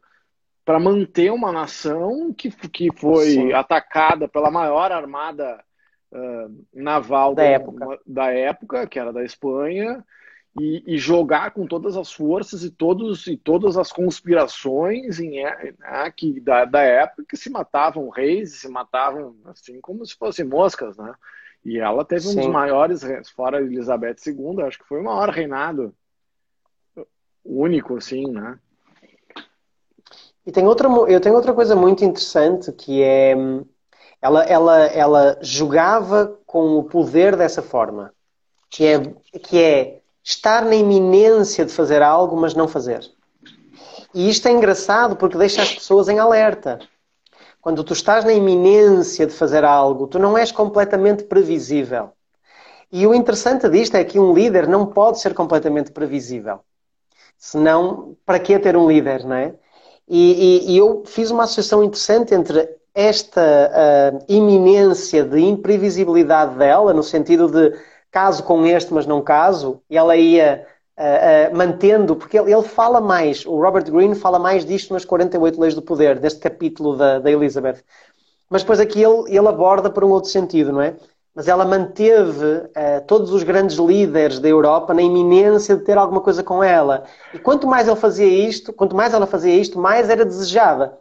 [0.63, 3.53] para manter uma nação que, que foi Sim.
[3.53, 5.63] atacada pela maior armada
[6.11, 7.99] uh, naval da, época.
[8.05, 10.03] da época, que era da Espanha,
[10.59, 16.11] e, e, jogar com todas as forças e, todos, e todas as conspirações em, né,
[16.15, 20.97] que, da, da época que se matavam reis, se matavam assim como se fossem moscas,
[20.97, 21.13] né?
[21.63, 22.31] E ela teve Sim.
[22.31, 23.01] um dos maiores,
[23.33, 25.95] fora Elizabeth II, acho que foi o maior reinado
[27.45, 28.59] único, assim, né?
[30.45, 33.35] E tem outra, eu tenho outra coisa muito interessante que é
[34.21, 38.13] ela, ela, ela jogava com o poder dessa forma,
[38.69, 38.99] que é,
[39.39, 43.09] que é estar na iminência de fazer algo, mas não fazer.
[44.13, 46.79] E isto é engraçado porque deixa as pessoas em alerta.
[47.61, 52.11] Quando tu estás na iminência de fazer algo, tu não és completamente previsível.
[52.91, 56.59] E o interessante disto é que um líder não pode ser completamente previsível.
[57.37, 59.55] Senão, para que ter um líder, não é?
[60.13, 66.93] E, e, e eu fiz uma associação interessante entre esta uh, iminência de imprevisibilidade dela,
[66.93, 67.73] no sentido de
[68.11, 70.67] caso com este, mas não caso, e ela ia
[70.99, 75.05] uh, uh, mantendo, porque ele, ele, fala mais, o Robert Greene fala mais disto nas
[75.05, 77.81] 48 Leis do Poder, deste capítulo da, da Elizabeth.
[78.49, 80.93] Mas depois aqui ele, ele aborda por um outro sentido, não é?
[81.33, 86.19] Mas ela manteve uh, todos os grandes líderes da Europa na iminência de ter alguma
[86.19, 87.05] coisa com ela.
[87.33, 90.99] E quanto mais ele fazia isto, quanto mais ela fazia isto, mais era desejada.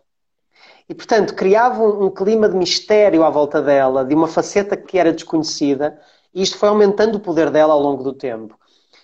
[0.89, 4.99] E, portanto, criava um, um clima de mistério à volta dela, de uma faceta que
[4.99, 5.99] era desconhecida,
[6.35, 8.59] e isto foi aumentando o poder dela ao longo do tempo.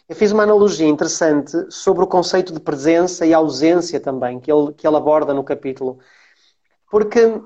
[0.09, 4.73] Eu fiz uma analogia interessante sobre o conceito de presença e ausência também, que ele,
[4.73, 5.99] que ele aborda no capítulo.
[6.89, 7.41] Porque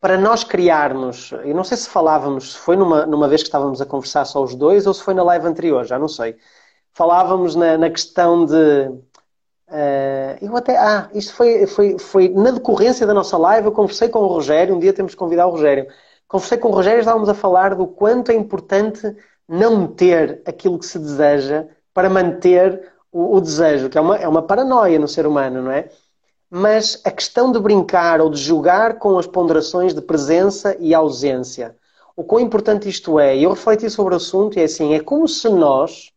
[0.00, 3.80] para nós criarmos, eu não sei se falávamos, se foi numa, numa vez que estávamos
[3.80, 6.36] a conversar só os dois ou se foi na live anterior, já não sei.
[6.92, 8.88] Falávamos na, na questão de.
[9.68, 10.76] Uh, eu até.
[10.78, 13.66] Ah, isto foi, foi, foi na decorrência da nossa live.
[13.66, 15.86] Eu conversei com o Rogério, um dia temos que convidar o Rogério.
[16.28, 19.14] Conversei com o Rogério e estávamos a falar do quanto é importante
[19.48, 24.28] não ter aquilo que se deseja para manter o, o desejo, que é uma, é
[24.28, 25.88] uma paranoia no ser humano, não é?
[26.50, 31.76] Mas a questão de brincar ou de jogar com as ponderações de presença e ausência.
[32.14, 35.26] O quão importante isto é, eu refleti sobre o assunto, e é assim, é como
[35.28, 36.12] se nós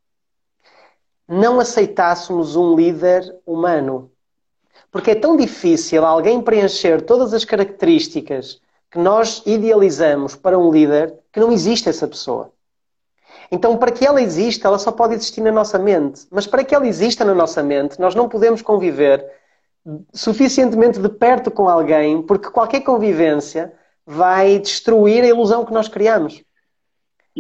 [1.28, 4.12] não aceitássemos um líder humano.
[4.92, 11.14] Porque é tão difícil alguém preencher todas as características que nós idealizamos para um líder
[11.32, 12.52] que não existe essa pessoa.
[13.52, 16.28] Então, para que ela exista, ela só pode existir na nossa mente.
[16.32, 19.26] Mas para que ela exista na nossa mente, nós não podemos conviver
[20.14, 23.74] suficientemente de perto com alguém, porque qualquer convivência
[24.06, 26.44] vai destruir a ilusão que nós criamos.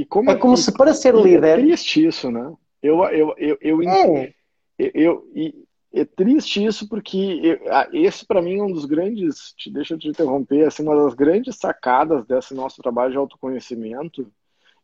[0.08, 1.60] Como, é como se para ser líder.
[1.60, 2.54] É triste isso, né?
[2.82, 4.34] Eu, eu, eu, eu, é.
[4.78, 5.54] eu, eu,
[5.92, 7.60] é triste isso porque
[7.92, 11.14] esse para mim é um dos grandes, te deixa eu te interromper, assim, uma das
[11.14, 14.32] grandes sacadas desse nosso trabalho de autoconhecimento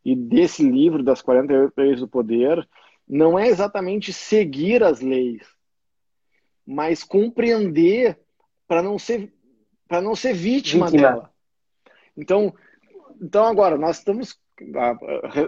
[0.04, 2.68] e desse livro das 48 leis do poder
[3.08, 5.46] não é exatamente seguir as leis,
[6.66, 8.18] mas compreender
[8.66, 9.32] para não ser
[9.88, 11.30] para não ser vítima, vítima, dela.
[12.16, 12.52] Então,
[13.22, 14.36] então agora nós estamos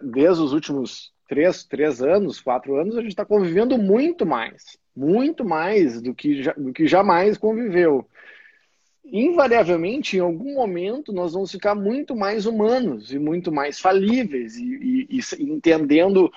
[0.03, 5.45] desde os últimos três, três anos, quatro anos, a gente está convivendo muito mais muito
[5.45, 8.05] mais do que, do que jamais conviveu.
[9.05, 15.07] Invariavelmente, em algum momento, nós vamos ficar muito mais humanos e muito mais falíveis e,
[15.09, 16.31] e, e entendendo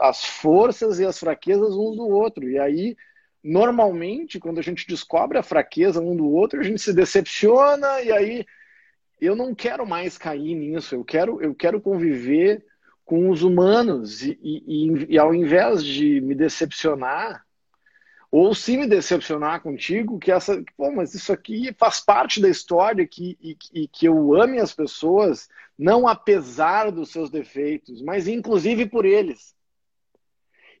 [0.00, 2.48] as forças e as fraquezas um do outro.
[2.48, 2.96] E aí,
[3.42, 8.12] normalmente, quando a gente descobre a fraqueza um do outro, a gente se decepciona e
[8.12, 8.46] aí
[9.20, 10.94] eu não quero mais cair nisso.
[10.94, 12.64] Eu quero, eu quero conviver
[13.04, 17.44] com os humanos e, e, e ao invés de me decepcionar
[18.32, 23.06] ou se me decepcionar contigo, que essa, pô, mas isso aqui faz parte da história
[23.06, 28.86] que, e, e, que eu ame as pessoas, não apesar dos seus defeitos, mas inclusive
[28.86, 29.54] por eles.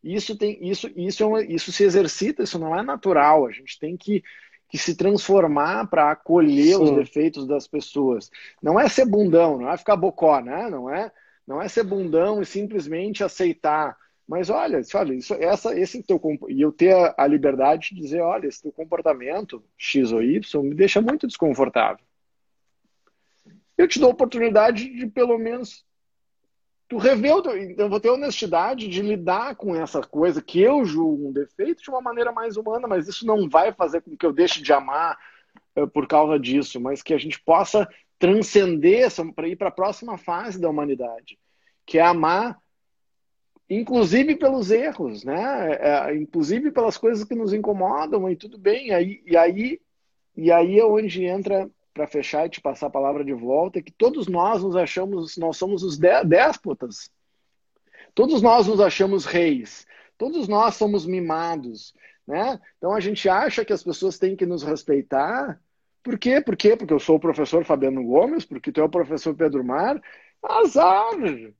[0.02, 3.46] Isso tem, isso, isso, é uma, isso se exercita, isso não é natural.
[3.46, 4.22] A gente tem que,
[4.68, 6.82] que se transformar para acolher Sim.
[6.82, 8.30] os defeitos das pessoas.
[8.62, 10.68] Não é ser bundão, não é ficar bocó, né?
[10.68, 11.12] Não é,
[11.46, 16.60] não é ser bundão e simplesmente aceitar mas olha, olha isso, essa, esse teu e
[16.60, 20.74] eu ter a, a, liberdade de dizer, olha, esse teu comportamento X ou Y me
[20.74, 22.04] deixa muito desconfortável.
[23.76, 25.84] Eu te dou a oportunidade de pelo menos
[26.92, 30.84] tu rever, o teu, então vou ter honestidade de lidar com essa coisa que eu
[30.84, 34.26] julgo um defeito de uma maneira mais humana, mas isso não vai fazer com que
[34.26, 35.18] eu deixe de amar
[35.74, 40.18] uh, por causa disso, mas que a gente possa transcender para ir para a próxima
[40.18, 41.38] fase da humanidade,
[41.86, 42.58] que é amar
[43.70, 45.72] inclusive pelos erros, né?
[45.80, 48.92] É, inclusive pelas coisas que nos incomodam e tudo bem.
[48.92, 49.80] Aí, e aí,
[50.36, 53.82] e aí é onde entra para fechar e te passar a palavra de volta é
[53.82, 57.10] que todos nós nos achamos, nós somos os déspotas.
[58.14, 59.86] Todos nós nos achamos reis.
[60.18, 61.94] Todos nós somos mimados,
[62.26, 62.60] né?
[62.78, 65.60] Então a gente acha que as pessoas têm que nos respeitar.
[66.02, 66.40] Por quê?
[66.40, 66.76] Por quê?
[66.76, 70.00] Porque eu sou o professor Fabiano Gomes, porque tu é o professor Pedro Mar,
[70.42, 71.14] Azar,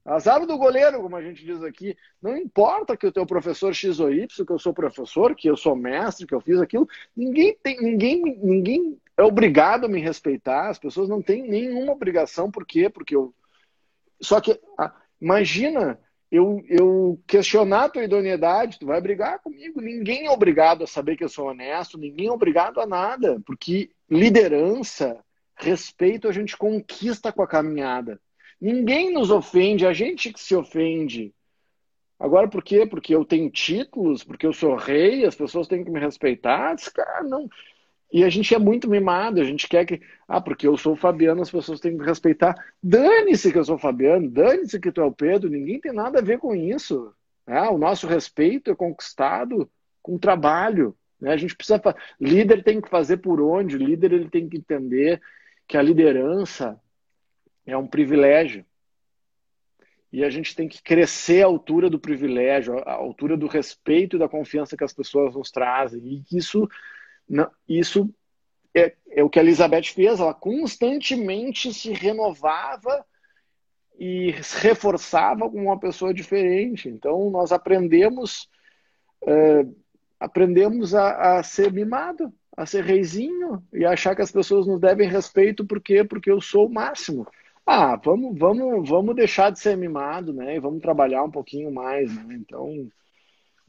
[0.05, 1.97] azar do goleiro, como a gente diz aqui.
[2.21, 5.57] Não importa que o teu professor X ou Y, que eu sou professor, que eu
[5.57, 10.69] sou mestre, que eu fiz aquilo, ninguém tem, ninguém, ninguém é obrigado a me respeitar.
[10.69, 12.89] As pessoas não têm nenhuma obrigação, por quê?
[12.89, 13.33] Porque eu.
[14.21, 15.99] Só que ah, imagina
[16.31, 19.81] eu, eu questionar a tua idoneidade, tu vai brigar comigo.
[19.81, 23.91] Ninguém é obrigado a saber que eu sou honesto, ninguém é obrigado a nada, porque
[24.11, 25.23] liderança,
[25.55, 28.19] respeito a gente conquista com a caminhada.
[28.63, 31.35] Ninguém nos ofende, a gente que se ofende.
[32.17, 32.87] Agora, por quê?
[32.87, 36.77] Porque eu tenho títulos, porque eu sou rei, as pessoas têm que me respeitar.
[36.95, 37.51] Cara não.
[38.13, 40.01] E a gente é muito mimado, a gente quer que.
[40.29, 42.55] Ah, porque eu sou o Fabiano, as pessoas têm que me respeitar.
[42.81, 46.21] Dane-se que eu sou o Fabiano, dane-se que tu é o Pedro, ninguém tem nada
[46.21, 47.13] a ver com isso.
[47.45, 49.69] É, o nosso respeito é conquistado
[50.01, 50.95] com trabalho.
[51.21, 51.33] Né?
[51.33, 51.83] A gente precisa.
[52.21, 55.21] Líder tem que fazer por onde, o líder ele tem que entender
[55.67, 56.81] que a liderança
[57.67, 58.65] é um privilégio.
[60.13, 64.19] E a gente tem que crescer à altura do privilégio, à altura do respeito e
[64.19, 66.01] da confiança que as pessoas nos trazem.
[66.05, 66.69] E isso,
[67.67, 68.15] isso
[68.75, 70.21] é, é o que a Elizabeth fez.
[70.21, 73.05] Ela constantemente se renovava
[73.99, 76.91] e reforçava com uma pessoa diferente.
[76.91, 78.51] Então, nós aprendemos,
[79.27, 79.67] é,
[80.21, 85.09] aprendemos a, a ser mimado, a ser reizinho e achar que as pessoas nos devem
[85.09, 85.65] respeito.
[85.65, 86.05] Por quê?
[86.05, 87.27] Porque eu sou o máximo.
[87.67, 90.57] Ah, vamos, vamos, vamos deixar de ser mimado, né?
[90.57, 92.35] E vamos trabalhar um pouquinho mais, né?
[92.35, 92.89] Então,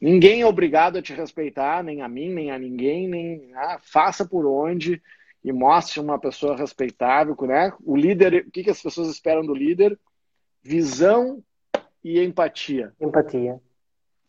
[0.00, 4.24] ninguém é obrigado a te respeitar, nem a mim, nem a ninguém, nem ah, faça
[4.24, 5.00] por onde
[5.44, 7.72] e mostre uma pessoa respeitável, né?
[7.84, 9.98] O líder, o que, que as pessoas esperam do líder?
[10.62, 11.42] Visão
[12.02, 12.92] e empatia.
[13.00, 13.60] Empatia.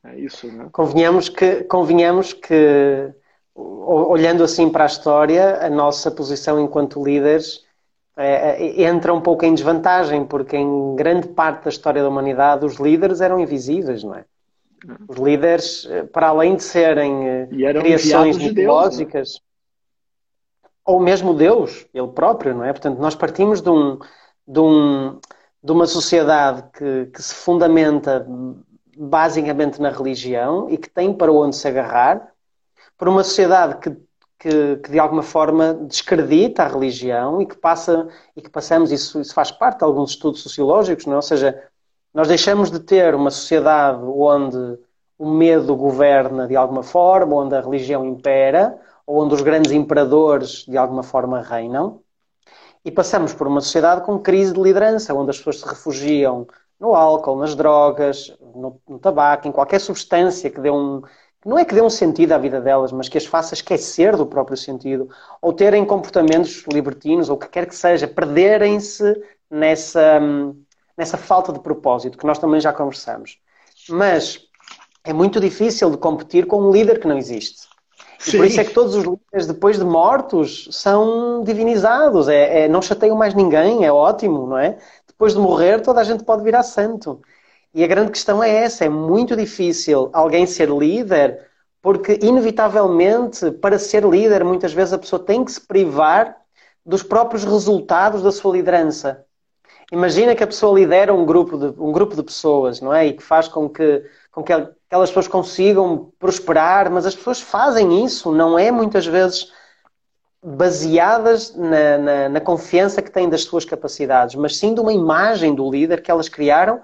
[0.03, 0.69] É isso, né?
[0.71, 3.13] Convenhamos que, convenhamos que
[3.55, 7.64] olhando assim para a história, a nossa posição enquanto líderes
[8.17, 12.65] é, é, entra um pouco em desvantagem, porque em grande parte da história da humanidade
[12.65, 14.25] os líderes eram invisíveis, não é?
[15.07, 17.47] Os líderes, eh, para além de serem eh,
[17.79, 19.41] criações de mitológicas, Deus,
[20.85, 22.71] ou mesmo Deus, ele próprio, não é?
[22.71, 23.97] Portanto, nós partimos de, um,
[24.47, 25.19] de, um,
[25.63, 28.25] de uma sociedade que, que se fundamenta
[28.95, 32.31] basicamente na religião e que tem para onde se agarrar,
[32.97, 33.97] por uma sociedade que
[34.39, 39.19] que, que, de alguma forma descredita a religião e que passa e que passamos isso,
[39.21, 41.15] isso faz parte de alguns estudos sociológicos, não é?
[41.17, 41.63] ou seja,
[42.13, 44.79] nós deixamos de ter uma sociedade onde
[45.17, 50.65] o medo governa de alguma forma, onde a religião impera, ou onde os grandes imperadores
[50.65, 52.01] de alguma forma reinam.
[52.83, 56.47] E passamos por uma sociedade com crise de liderança, onde as pessoas se refugiam
[56.79, 61.01] no álcool, nas drogas, no, no tabaco, em qualquer substância que dê um,
[61.45, 64.25] não é que dê um sentido à vida delas, mas que as faça esquecer do
[64.25, 65.07] próprio sentido,
[65.39, 70.19] ou terem comportamentos libertinos, ou o que quer que seja, perderem-se nessa,
[70.97, 73.37] nessa falta de propósito, que nós também já conversamos.
[73.87, 74.39] Mas
[75.03, 77.67] é muito difícil de competir com um líder que não existe.
[78.27, 82.27] E por isso é que todos os líderes, depois de mortos, são divinizados.
[82.27, 84.79] É, é, não chateiam mais ninguém, é ótimo, não é?
[85.07, 87.21] Depois de morrer, toda a gente pode virar santo.
[87.75, 91.45] E a grande questão é essa: é muito difícil alguém ser líder,
[91.81, 96.37] porque, inevitavelmente, para ser líder, muitas vezes a pessoa tem que se privar
[96.85, 99.25] dos próprios resultados da sua liderança.
[99.91, 103.07] Imagina que a pessoa lidera um grupo de, um grupo de pessoas, não é?
[103.07, 108.05] E que faz com que, com que aquelas pessoas consigam prosperar, mas as pessoas fazem
[108.05, 109.51] isso, não é muitas vezes
[110.41, 115.53] baseadas na, na, na confiança que têm das suas capacidades, mas sim de uma imagem
[115.53, 116.81] do líder que elas criaram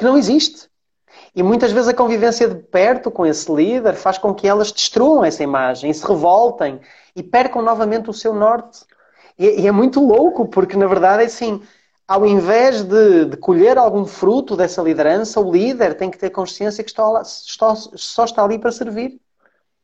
[0.00, 0.68] que não existe.
[1.36, 5.22] E muitas vezes a convivência de perto com esse líder faz com que elas destruam
[5.22, 6.80] essa imagem, se revoltem
[7.14, 8.80] e percam novamente o seu norte.
[9.38, 11.62] E, e é muito louco, porque na verdade é assim,
[12.08, 16.82] ao invés de, de, colher algum fruto dessa liderança, o líder tem que ter consciência
[16.82, 19.20] que está, está, só está ali para servir.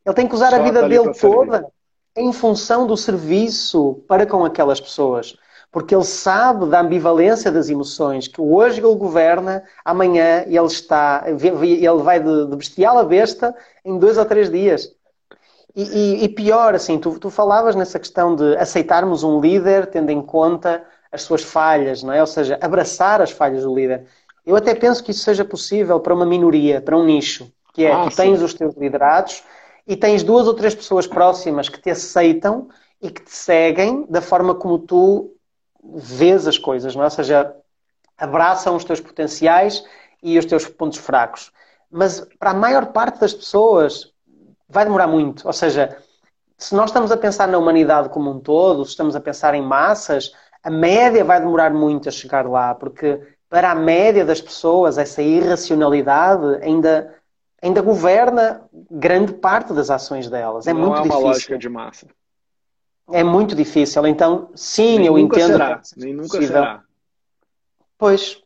[0.05, 1.69] Ele tem que usar só a vida dele toda servir.
[2.17, 5.37] em função do serviço para com aquelas pessoas
[5.77, 11.87] porque ele sabe da ambivalência das emoções, que hoje ele governa, amanhã ele está, ele
[11.99, 13.55] vai de, bestial a besta
[13.85, 14.91] em dois ou três dias.
[15.75, 20.09] E, e, e pior, assim, tu, tu falavas nessa questão de aceitarmos um líder tendo
[20.09, 22.23] em conta as suas falhas, não é?
[22.23, 24.07] Ou seja, abraçar as falhas do líder.
[24.47, 27.93] Eu até penso que isso seja possível para uma minoria, para um nicho, que é,
[27.93, 29.43] ah, tu tens os teus liderados
[29.87, 32.67] e tens duas ou três pessoas próximas que te aceitam
[33.03, 35.36] e que te seguem da forma como tu
[35.95, 37.07] vês as coisas, não é?
[37.07, 37.55] Ou seja,
[38.17, 39.85] abraçam os teus potenciais
[40.23, 41.53] e os teus pontos fracos.
[41.91, 44.13] Mas para a maior parte das pessoas
[44.69, 45.47] vai demorar muito.
[45.47, 45.97] Ou seja,
[46.59, 49.63] se nós estamos a pensar na humanidade como um todo, se estamos a pensar em
[49.63, 50.33] massas,
[50.63, 55.23] a média vai demorar muito a chegar lá, porque para a média das pessoas essa
[55.23, 57.15] irracionalidade ainda,
[57.63, 60.67] ainda governa grande parte das ações delas.
[60.67, 61.21] É Não muito é uma difícil.
[61.21, 62.07] lógica de massa.
[63.13, 64.07] É muito difícil.
[64.07, 65.53] Então, sim, Nem eu nunca entendo.
[65.53, 65.81] Será.
[65.97, 66.83] Nem nunca será.
[67.99, 68.43] Pois,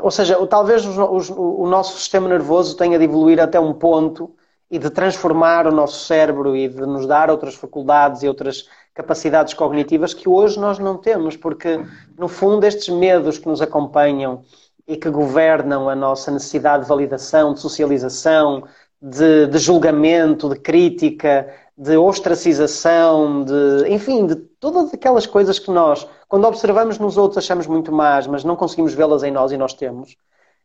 [0.00, 4.34] ou seja, talvez o nosso sistema nervoso tenha de evoluir até um ponto
[4.70, 9.52] e de transformar o nosso cérebro e de nos dar outras faculdades e outras capacidades
[9.52, 11.84] cognitivas que hoje nós não temos, porque
[12.16, 14.42] no fundo estes medos que nos acompanham
[14.86, 18.64] e que governam a nossa necessidade de validação, de socialização,
[19.00, 26.06] de, de julgamento, de crítica, de ostracização, de, enfim, de todas aquelas coisas que nós,
[26.28, 29.74] quando observamos nos outros, achamos muito más, mas não conseguimos vê-las em nós e nós
[29.74, 30.16] temos.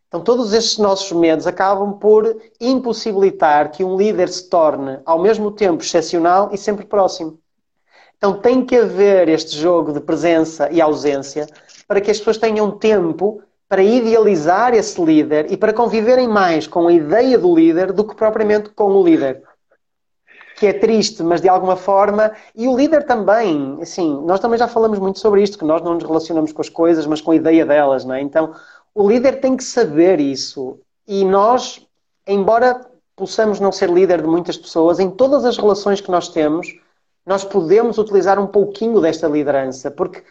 [0.07, 5.51] Então, todos estes nossos medos acabam por impossibilitar que um líder se torne, ao mesmo
[5.51, 7.39] tempo, excepcional e sempre próximo.
[8.17, 11.47] Então, tem que haver este jogo de presença e ausência
[11.87, 16.87] para que as pessoas tenham tempo para idealizar esse líder e para conviverem mais com
[16.87, 19.43] a ideia do líder do que propriamente com o líder
[20.59, 24.67] que é triste, mas de alguma forma, e o líder também, assim, nós também já
[24.67, 27.35] falamos muito sobre isto, que nós não nos relacionamos com as coisas, mas com a
[27.35, 28.21] ideia delas, não é?
[28.21, 28.53] Então,
[28.93, 30.77] o líder tem que saber isso.
[31.07, 31.87] E nós,
[32.27, 32.85] embora
[33.15, 36.67] possamos não ser líder de muitas pessoas, em todas as relações que nós temos,
[37.25, 40.23] nós podemos utilizar um pouquinho desta liderança, porque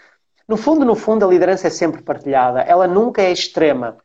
[0.47, 3.97] no fundo, no fundo, a liderança é sempre partilhada, ela nunca é extrema.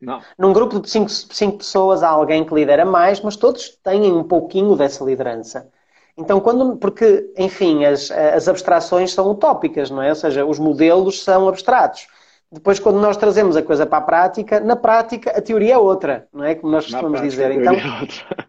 [0.00, 0.20] Não.
[0.38, 4.22] Num grupo de cinco, cinco pessoas há alguém que lidera mais, mas todos têm um
[4.22, 5.68] pouquinho dessa liderança.
[6.16, 10.10] Então, quando, porque, enfim, as, as abstrações são utópicas, não é?
[10.10, 12.08] Ou seja, os modelos são abstratos.
[12.50, 16.26] Depois, quando nós trazemos a coisa para a prática, na prática a teoria é outra,
[16.32, 16.54] não é?
[16.54, 17.50] Como nós costumamos dizer.
[17.52, 18.48] Então, é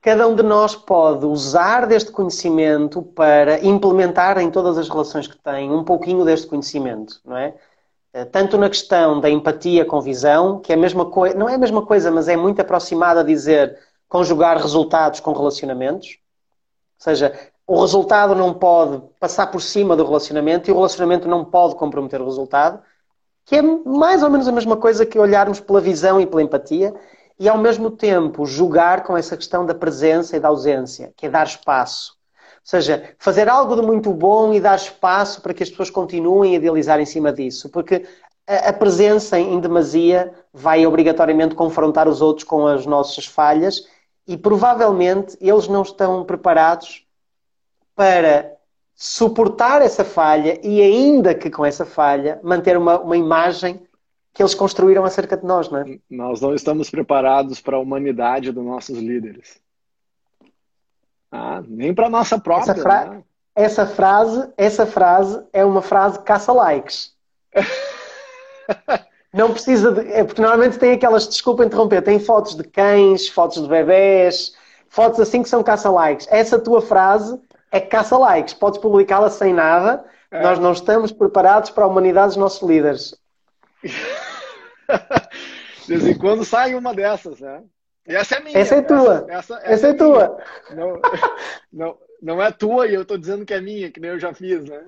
[0.00, 5.36] cada um de nós pode usar deste conhecimento para implementar em todas as relações que
[5.36, 7.54] tem um pouquinho deste conhecimento, não é?
[8.12, 11.54] Eh, tanto na questão da empatia com visão, que é a mesma coisa, não é
[11.54, 16.18] a mesma coisa, mas é muito aproximada a dizer conjugar resultados com relacionamentos.
[16.98, 17.32] Ou seja,
[17.66, 22.20] o resultado não pode passar por cima do relacionamento e o relacionamento não pode comprometer
[22.20, 22.82] o resultado,
[23.44, 26.92] que é mais ou menos a mesma coisa que olharmos pela visão e pela empatia
[27.38, 31.30] e ao mesmo tempo jogar com essa questão da presença e da ausência, que é
[31.30, 32.19] dar espaço.
[32.62, 36.56] Seja, fazer algo de muito bom e dar espaço para que as pessoas continuem a
[36.56, 37.68] idealizar em cima disso.
[37.68, 38.06] Porque
[38.46, 43.86] a, presença em demasia vai obrigatoriamente confrontar os outros com as nossas falhas
[44.26, 47.04] e provavelmente eles não estão preparados
[47.94, 48.52] para
[48.94, 53.80] suportar essa falha e, ainda que com essa falha, manter uma, uma imagem
[54.32, 55.98] que eles construíram acerca de nós, não é?
[56.08, 59.60] Nós não estamos preparados para a humanidade dos nossos líderes.
[61.30, 62.72] Ah, nem para a nossa própria.
[62.72, 63.22] Essa, fra né?
[63.54, 67.14] essa, frase, essa frase é uma frase caça-likes.
[69.32, 70.12] não precisa de.
[70.12, 74.54] É porque normalmente tem aquelas, desculpa interromper, tem fotos de cães, fotos de bebés,
[74.88, 76.26] fotos assim que são caça-likes.
[76.30, 78.54] Essa tua frase é caça-likes.
[78.54, 80.04] Podes publicá-la sem nada.
[80.30, 80.42] É.
[80.42, 83.14] Nós não estamos preparados para a humanidade dos nossos líderes.
[85.86, 87.62] De vez em quando sai uma dessas, né?
[88.14, 88.58] Essa é minha.
[88.58, 89.26] Essa é tua.
[89.28, 90.38] Essa, essa, essa, essa é, é tua.
[90.74, 91.00] Não,
[91.72, 94.34] não, não é tua e eu estou dizendo que é minha, que nem eu já
[94.34, 94.82] fiz, né?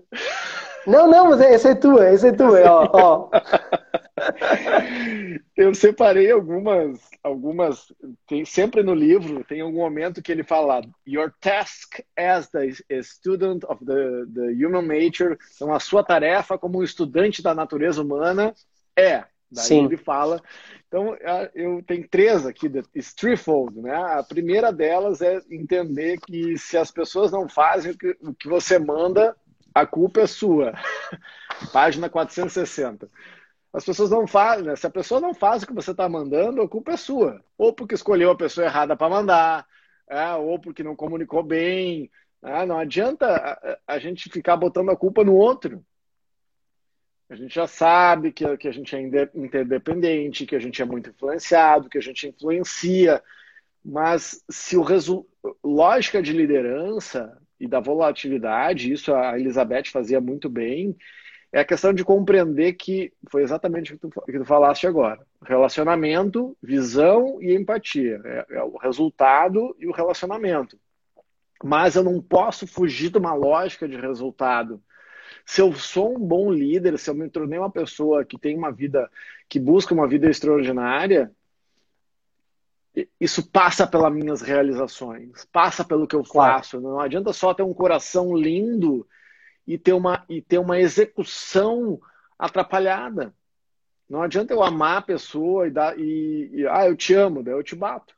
[0.87, 2.91] Não, não, mas essa é tua, essa é tua, ó.
[2.93, 3.31] ó.
[5.57, 7.93] Eu separei algumas, algumas.
[8.27, 13.65] Tem, sempre no livro tem algum momento que ele fala: Your task as the student
[13.69, 18.55] of the, the human nature, então a sua tarefa como um estudante da natureza humana
[18.97, 19.25] é.
[19.53, 19.85] Daí Sim.
[19.85, 20.41] ele fala.
[20.89, 21.17] Então
[21.55, 22.71] eu tenho três aqui,
[23.17, 23.95] threefold, né?
[23.95, 28.49] A primeira delas é entender que se as pessoas não fazem o que, o que
[28.49, 29.37] você manda,
[29.75, 30.73] a culpa é sua.
[31.73, 33.09] Página 460.
[33.73, 34.77] As pessoas não fazem, né?
[34.77, 37.43] Se a pessoa não faz o que você está mandando, a culpa é sua.
[37.57, 39.67] Ou porque escolheu a pessoa errada para mandar,
[40.09, 42.11] é, ou porque não comunicou bem.
[42.43, 45.83] É, não adianta a, a, gente ficar botando a culpa no outro.
[47.33, 49.01] A gente já sabe que, que a gente é
[49.35, 53.23] interdependente, que a gente é muito influenciado, que a gente influencia.
[53.83, 55.27] Mas se o resu...
[55.65, 60.95] lógica de liderança e da volatilidade, isso a Elizabeth fazia muito bem,
[61.51, 65.27] é a questão de compreender que foi exatamente o que tu, que tu falaste agora.
[65.43, 68.21] Relacionamento, visão e empatia.
[68.27, 70.79] É, é, o resultado e o relacionamento.
[71.65, 74.83] Mas eu não posso fugir de uma lógica de resultado.
[75.45, 78.71] Se eu sou um bom líder, se eu me tornei uma pessoa que tem uma
[78.71, 79.11] vida,
[79.49, 81.31] que busca uma vida extraordinária,
[83.19, 86.81] isso passa pelas minhas realizações, passa pelo que eu faço.
[86.81, 89.07] Não adianta só ter um coração lindo
[89.67, 92.01] e ter uma, e ter uma execução
[92.39, 93.35] atrapalhada.
[94.09, 97.55] Não adianta eu amar a pessoa e dar e, e ah, eu te amo, daí
[97.55, 98.15] eu te bato.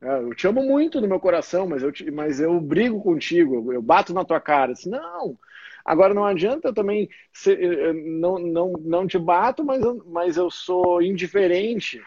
[0.00, 3.72] É, eu te amo muito no meu coração, mas eu, te, mas eu brigo contigo,
[3.72, 4.72] eu bato na tua cara.
[4.72, 5.36] Assim, não.
[5.84, 11.02] Agora não adianta eu também ser, não, não, não te bato, mas, mas eu sou
[11.02, 12.00] indiferente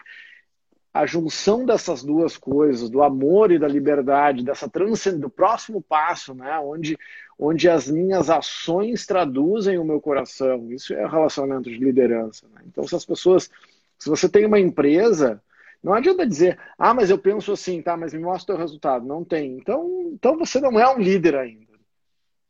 [0.96, 5.20] a junção dessas duas coisas, do amor e da liberdade, dessa transcend...
[5.20, 6.96] do próximo passo, né, onde,
[7.38, 10.72] onde as minhas ações traduzem o meu coração.
[10.72, 12.46] Isso é relacionamento de liderança.
[12.54, 12.62] Né?
[12.66, 13.50] Então, se as pessoas,
[13.98, 15.42] se você tem uma empresa,
[15.82, 19.06] não adianta dizer, ah, mas eu penso assim, tá, mas me mostra o resultado.
[19.06, 19.58] Não tem.
[19.58, 21.65] Então, então você não é um líder ainda.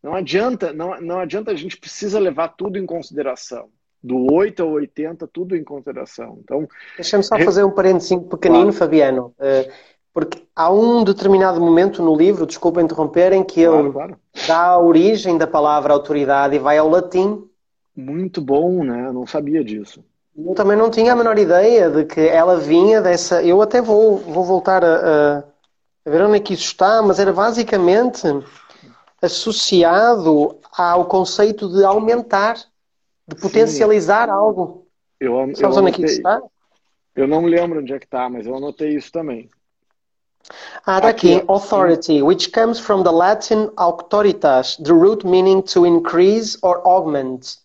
[0.02, 3.68] Não adianta, não, não adianta, a gente precisa levar tudo em consideração
[4.02, 6.38] do 8 ao 80, tudo em consideração.
[6.42, 8.72] Então, Deixa-me só fazer um parênteses pequenino, claro.
[8.72, 9.68] Fabiano, eh,
[10.14, 14.16] porque há um determinado momento no livro, desculpa interromper, em que claro, ele claro.
[14.46, 17.44] dá a origem da palavra autoridade e vai ao latim.
[17.94, 19.08] Muito bom, né?
[19.08, 20.04] Eu não sabia disso.
[20.38, 23.42] Eu também não tinha a menor ideia de que ela vinha dessa.
[23.42, 25.44] Eu até vou, vou voltar a,
[26.04, 28.22] a ver onde é que isso está, mas era basicamente
[29.22, 32.56] associado ao conceito de aumentar
[33.26, 34.34] de potencializar Sim.
[34.34, 34.86] algo.
[35.18, 36.40] Eu, eu Sabes onde é que isso está?
[37.14, 39.48] Eu não lembro onde é que está, mas eu anotei isso também.
[40.84, 41.42] Ah, está aqui.
[41.48, 47.58] Authority, which comes from the Latin auctoritas, the root meaning to increase or augment.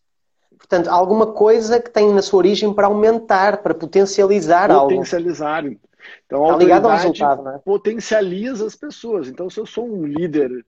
[0.57, 4.71] Portanto, alguma coisa que tem na sua origem para aumentar, para potencializar, potencializar.
[4.71, 4.89] algo.
[4.89, 5.65] Potencializar.
[6.25, 7.59] Então, a Está ligado ao resultado, né?
[7.63, 9.27] potencializa as pessoas.
[9.27, 10.65] Então, se eu sou um líder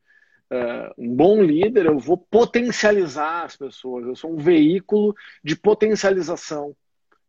[0.97, 4.06] um bom líder, eu vou potencializar as pessoas.
[4.06, 6.76] Eu sou um veículo de potencialização,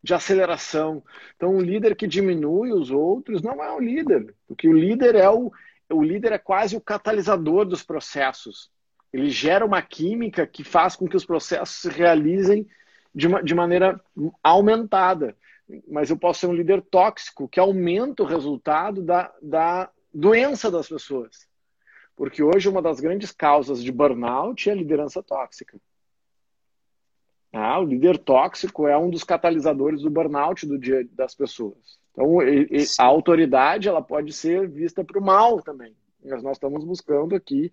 [0.03, 1.03] de aceleração.
[1.35, 5.29] Então, um líder que diminui os outros não é um líder, porque o líder é
[5.29, 5.51] o,
[5.89, 8.69] o líder é quase o catalisador dos processos.
[9.11, 12.67] Ele gera uma química que faz com que os processos se realizem
[13.13, 13.99] de, uma, de maneira
[14.43, 15.35] aumentada.
[15.87, 20.87] Mas eu posso ser um líder tóxico que aumenta o resultado da, da doença das
[20.87, 21.47] pessoas.
[22.15, 25.77] Porque hoje uma das grandes causas de burnout é a liderança tóxica.
[27.51, 31.97] Ah, o líder tóxico é um dos catalisadores do burnout do dia das pessoas.
[32.11, 32.39] Então,
[32.99, 35.95] a autoridade ela pode ser vista para o mal também.
[36.23, 37.71] Mas nós estamos buscando aqui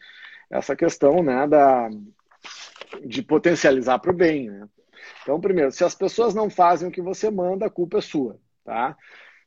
[0.50, 1.88] essa questão né, da,
[3.04, 4.50] de potencializar para o bem.
[4.50, 4.68] Né?
[5.22, 8.38] Então, primeiro, se as pessoas não fazem o que você manda, a culpa é sua.
[8.64, 8.96] Tá?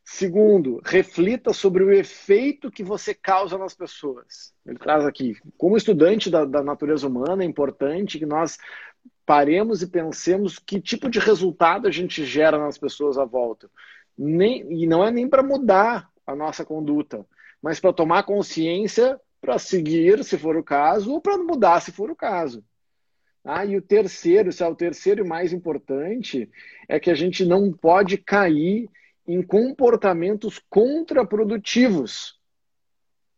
[0.08, 4.54] Segundo, reflita sobre o efeito que você causa nas pessoas.
[4.64, 8.60] Ele traz aqui, como estudante da, da natureza humana, é importante que nós
[9.26, 13.68] paremos e pensemos que tipo de resultado a gente gera nas pessoas à volta.
[14.16, 17.26] Nem, e não é nem para mudar a nossa conduta,
[17.60, 22.10] mas para tomar consciência para seguir, se for o caso, ou para mudar, se for
[22.10, 22.64] o caso.
[23.44, 26.50] Ah, e o terceiro, esse é o terceiro e mais importante,
[26.88, 28.90] é que a gente não pode cair
[29.28, 32.40] em comportamentos contraprodutivos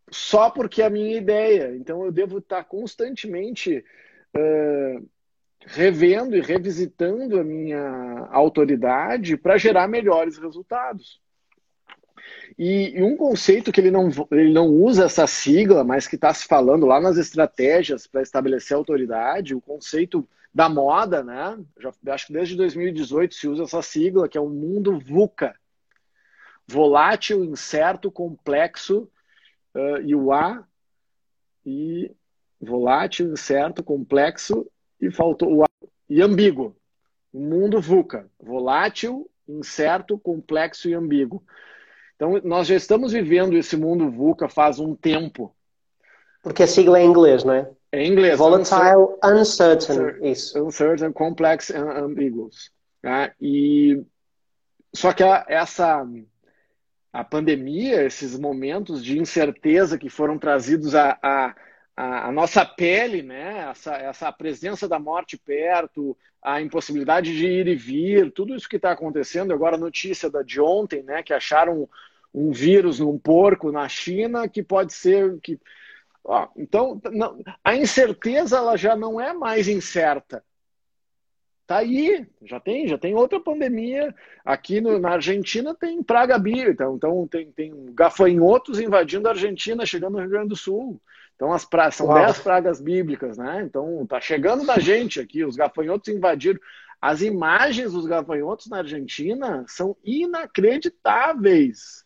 [0.09, 1.75] só porque é a minha ideia.
[1.75, 3.83] Então eu devo estar constantemente
[4.35, 5.09] uh,
[5.65, 11.19] revendo e revisitando a minha autoridade para gerar melhores resultados.
[12.57, 16.33] E, e, um conceito que ele não, ele não usa essa sigla, mas que está
[16.33, 21.57] se falando lá nas estratégias para estabelecer autoridade, o conceito da moda, né?
[21.79, 25.55] Já, acho que desde 2018 se usa essa sigla, que é o mundo VUCA,
[26.67, 29.09] volátil, incerto, complexo,
[29.73, 30.65] uh, e o A,
[31.65, 32.11] e
[32.59, 35.67] volátil, incerto, complexo, e faltou o A,
[36.09, 36.75] e ambíguo.
[37.31, 41.43] O mundo VUCA, volátil, incerto, complexo e ambíguo.
[42.15, 45.55] Então, nós já estamos vivendo esse mundo VUCA faz um tempo.
[46.41, 47.69] Porque a sigla é em inglês, não é?
[47.91, 48.37] É em inglês.
[48.37, 50.65] Volatile, uncertain, uncertain isso.
[50.65, 52.71] Uncertain, complex and ambiguous.
[53.01, 53.33] Tá?
[53.39, 54.03] E...
[54.93, 56.03] Só que a, essa
[57.11, 61.55] a pandemia, esses momentos de incerteza que foram trazidos à,
[62.31, 63.69] nossa pele, né?
[63.71, 68.75] essa, essa presença da morte perto, a impossibilidade de ir e vir, tudo isso que
[68.75, 69.53] está acontecendo.
[69.53, 71.23] Agora, a notícia da, de ontem, né?
[71.23, 71.89] que acharam
[72.33, 75.39] um vírus num porco na China que pode ser.
[75.41, 75.59] que
[76.23, 80.43] Ó, Então, não, a incerteza ela já não é mais incerta.
[81.67, 84.15] Tá aí, já tem, já tem outra pandemia.
[84.45, 89.85] Aqui no, na Argentina tem praga bíblica, então, então tem, tem gafanhotos invadindo a Argentina,
[89.85, 90.97] chegando no Rio Grande do Sul.
[91.35, 91.91] Então as pra...
[91.91, 92.15] são Uau.
[92.15, 93.63] dez pragas bíblicas, né?
[93.63, 96.57] Então tá chegando na gente aqui, os gafanhotos invadiram.
[97.01, 102.05] As imagens dos gafanhotos na Argentina são inacreditáveis.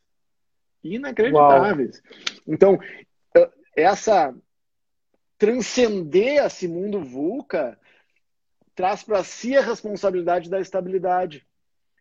[0.84, 2.02] Inacreditáveis.
[2.04, 2.42] Uau.
[2.48, 2.80] Então,
[3.76, 4.34] essa
[5.38, 7.78] transcender esse mundo VUCA
[8.76, 11.46] traz para si a responsabilidade da estabilidade,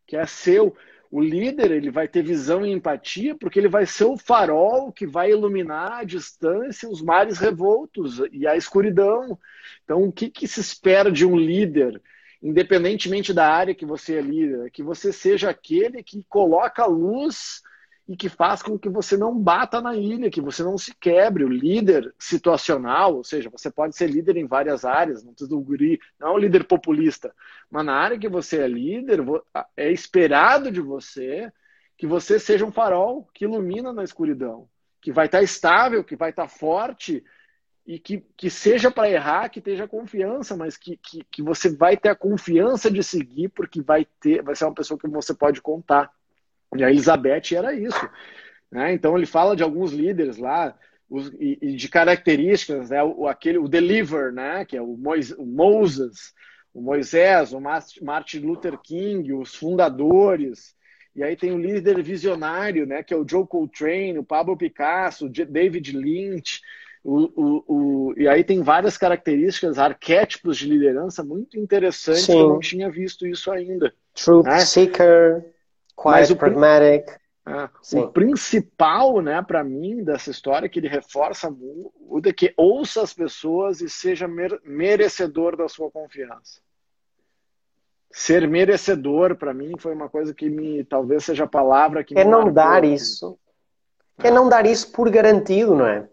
[0.06, 0.76] que é seu.
[1.10, 5.06] O líder ele vai ter visão e empatia porque ele vai ser o farol que
[5.06, 9.36] vai iluminar à distância os mares revoltos e a escuridão.
[9.84, 12.00] Então, o que, que se espera de um líder,
[12.40, 14.70] independentemente da área que você é líder?
[14.70, 17.60] Que você seja aquele que coloca a luz
[18.10, 21.44] e que faz com que você não bata na ilha, que você não se quebre.
[21.44, 25.60] O líder situacional, ou seja, você pode ser líder em várias áreas, não precisa do
[25.60, 27.32] guri, não é um líder populista,
[27.70, 29.20] mas na área que você é líder,
[29.76, 31.52] é esperado de você
[31.96, 34.68] que você seja um farol que ilumina na escuridão,
[35.00, 37.22] que vai estar estável, que vai estar forte
[37.86, 41.96] e que, que seja para errar, que tenha confiança, mas que, que, que você vai
[41.96, 45.62] ter a confiança de seguir, porque vai ter, vai ser uma pessoa que você pode
[45.62, 46.10] contar.
[46.76, 48.08] E a Elizabeth era isso.
[48.70, 48.92] Né?
[48.92, 50.76] Então ele fala de alguns líderes lá
[51.08, 53.02] os, e, e, de características, né?
[53.02, 54.64] o, aquele, o Deliver, né?
[54.64, 56.32] que é o, Mois, o Moses,
[56.72, 60.74] o Moisés, o Martin Luther King, os fundadores.
[61.16, 63.02] E aí tem o líder visionário, né?
[63.02, 66.60] que é o Joe Coltrane, o Pablo Picasso, o David Lynch.
[67.02, 72.32] O, o, o, e aí tem várias características, arquétipos de liderança muito interessantes Sim.
[72.34, 73.92] que eu não tinha visto isso ainda.
[74.14, 74.60] Truth né?
[74.60, 75.44] Seeker.
[76.00, 77.20] Quiet, pragmatic.
[77.46, 83.02] É, o principal, né, para mim, dessa história, que ele reforça muito, é que ouça
[83.02, 84.28] as pessoas e seja
[84.64, 86.60] merecedor da sua confiança.
[88.12, 92.24] Ser merecedor, para mim, foi uma coisa que me, talvez seja a palavra que é
[92.24, 93.38] não dar isso.
[94.18, 96.06] É não dar isso por garantido, não é?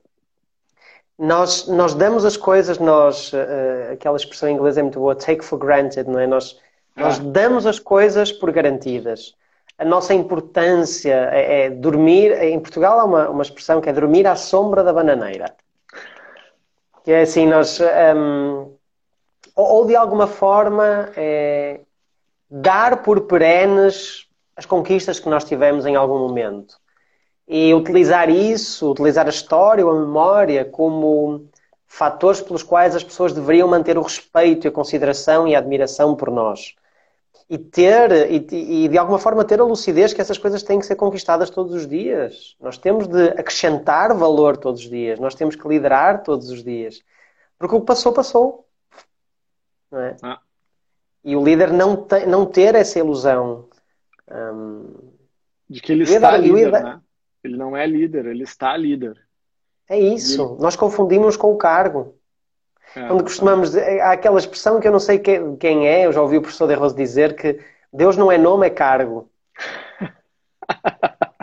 [1.19, 5.43] Nós, nós damos as coisas, nós, uh, aquela expressão em inglês é muito boa, take
[5.43, 6.27] for granted, não é?
[6.27, 6.59] Nós,
[6.95, 7.23] nós ah.
[7.23, 9.35] damos as coisas por garantidas
[9.77, 12.31] a nossa importância é, é, dormir.
[12.43, 15.55] Em Portugal há uma, uma expressão que é dormir à sombra da bananeira.
[17.03, 17.79] Que é assim, nós.
[17.79, 18.75] Um,
[19.55, 21.81] ou de alguma forma é,
[22.49, 26.75] dar por perenes as conquistas que nós tivemos em algum momento.
[27.47, 31.47] E utilizar isso, utilizar a história ou a memória como
[31.85, 36.29] fatores pelos quais as pessoas deveriam manter o respeito, a consideração e a admiração por
[36.29, 36.75] nós
[37.49, 40.85] e ter, e, e, de alguma forma ter a lucidez que essas coisas têm que
[40.85, 42.57] ser conquistadas todos os dias.
[42.59, 47.01] Nós temos de acrescentar valor todos os dias, nós temos que liderar todos os dias.
[47.57, 48.67] Porque o que passou, passou.
[49.89, 50.17] Não é?
[50.21, 50.39] Ah.
[51.23, 53.67] E o líder não, te, não ter essa ilusão.
[54.29, 54.93] Um,
[55.69, 56.49] De que ele está líder?
[56.49, 56.83] Ele líder, ele está líder.
[56.83, 57.01] Né?
[57.43, 59.27] Ele não é líder, ele está líder.
[59.89, 60.57] É isso.
[60.59, 62.16] Nós confundimos com o cargo.
[62.95, 66.13] É, Quando costumamos dizer, há aquela expressão que eu não sei que- quem é, eu
[66.13, 67.59] já ouvi o professor De Rose dizer que
[67.91, 69.29] Deus não é nome, é cargo.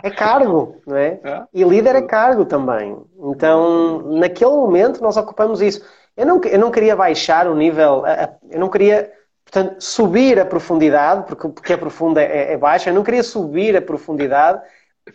[0.03, 1.19] É cargo, não é?
[1.23, 1.43] É.
[1.53, 2.95] E líder é cargo também.
[3.19, 5.83] Então, naquele momento, nós ocupamos isso.
[6.15, 8.03] Eu não, eu não queria baixar o nível,
[8.49, 9.11] eu não queria,
[9.43, 13.75] portanto, subir a profundidade, porque, porque a profunda é, é baixa, eu não queria subir
[13.75, 14.61] a profundidade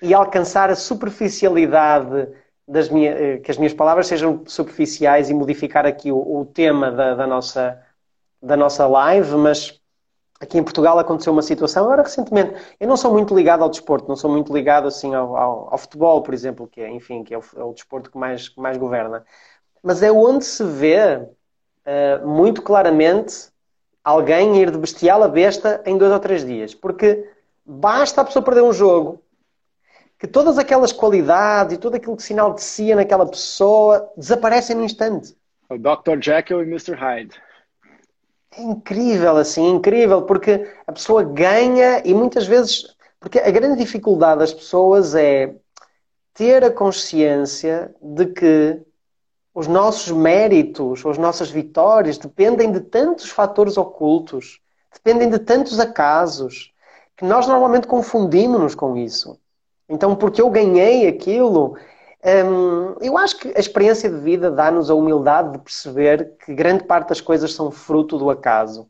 [0.03, 2.29] e alcançar a superficialidade
[2.67, 6.91] das minhas, eh, que as minhas palavras sejam superficiais e modificar aqui o, o tema
[6.91, 7.81] da, da nossa,
[8.43, 9.81] da nossa live, mas
[10.41, 14.09] aqui em Portugal aconteceu uma situação, agora recentemente, eu não sou muito ligado ao desporto,
[14.09, 17.35] não sou muito ligado assim ao, ao, ao futebol, por exemplo, que é, enfim, que
[17.35, 19.25] é o, é o desporto que mais, que mais governa.
[19.83, 21.27] Mas é onde se vê
[21.85, 23.51] eh, muito claramente
[24.05, 26.75] alguém ir de bestial a besta em dois ou três dias.
[26.75, 27.29] Porque
[27.65, 29.23] basta a pessoa perder um jogo
[30.21, 34.85] que todas aquelas qualidades e todo aquilo que sinal de si naquela pessoa desaparecem no
[34.85, 35.35] instante.
[35.71, 36.21] O Dr.
[36.21, 36.95] Jekyll e Mr.
[36.95, 37.41] Hyde.
[38.55, 42.95] É incrível, assim, incrível, porque a pessoa ganha e muitas vezes.
[43.19, 45.55] Porque a grande dificuldade das pessoas é
[46.35, 48.83] ter a consciência de que
[49.55, 54.61] os nossos méritos, as nossas vitórias dependem de tantos fatores ocultos,
[54.93, 56.75] dependem de tantos acasos,
[57.17, 59.40] que nós normalmente confundimos-nos com isso.
[59.91, 61.77] Então, porque eu ganhei aquilo,
[62.25, 66.85] hum, eu acho que a experiência de vida dá-nos a humildade de perceber que grande
[66.85, 68.89] parte das coisas são fruto do acaso.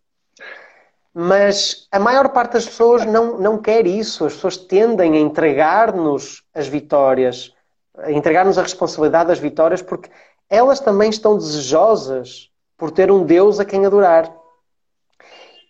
[1.13, 4.27] Mas a maior parte das pessoas não, não quer isso.
[4.27, 7.53] As pessoas tendem a entregar-nos as vitórias,
[7.97, 10.11] a entregar-nos a responsabilidade das vitórias, porque
[10.49, 14.31] elas também estão desejosas por ter um Deus a quem adorar.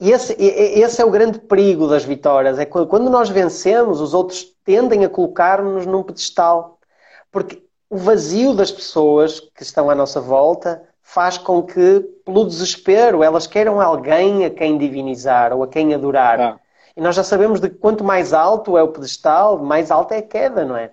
[0.01, 2.59] E esse, esse é o grande perigo das vitórias.
[2.59, 6.79] É quando quando nós vencemos, os outros tendem a colocar-nos num pedestal.
[7.31, 13.23] Porque o vazio das pessoas que estão à nossa volta faz com que, pelo desespero,
[13.23, 16.41] elas queiram alguém a quem divinizar ou a quem adorar.
[16.41, 16.61] Ah.
[16.97, 20.19] E nós já sabemos de que quanto mais alto é o pedestal, mais alta é
[20.19, 20.93] a queda, não é?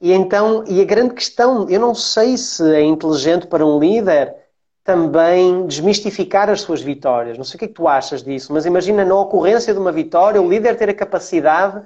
[0.00, 4.34] E então, e a grande questão, eu não sei se é inteligente para um líder
[4.84, 7.38] também desmistificar as suas vitórias.
[7.38, 9.92] Não sei o que é que tu achas disso, mas imagina na ocorrência de uma
[9.92, 11.82] vitória o líder ter a capacidade,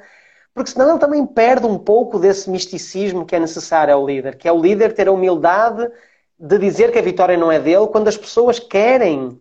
[0.54, 4.48] porque senão ele também perde um pouco desse misticismo que é necessário ao líder, que
[4.48, 5.90] é o líder ter a humildade
[6.38, 9.38] de dizer que a vitória não é dele quando as pessoas querem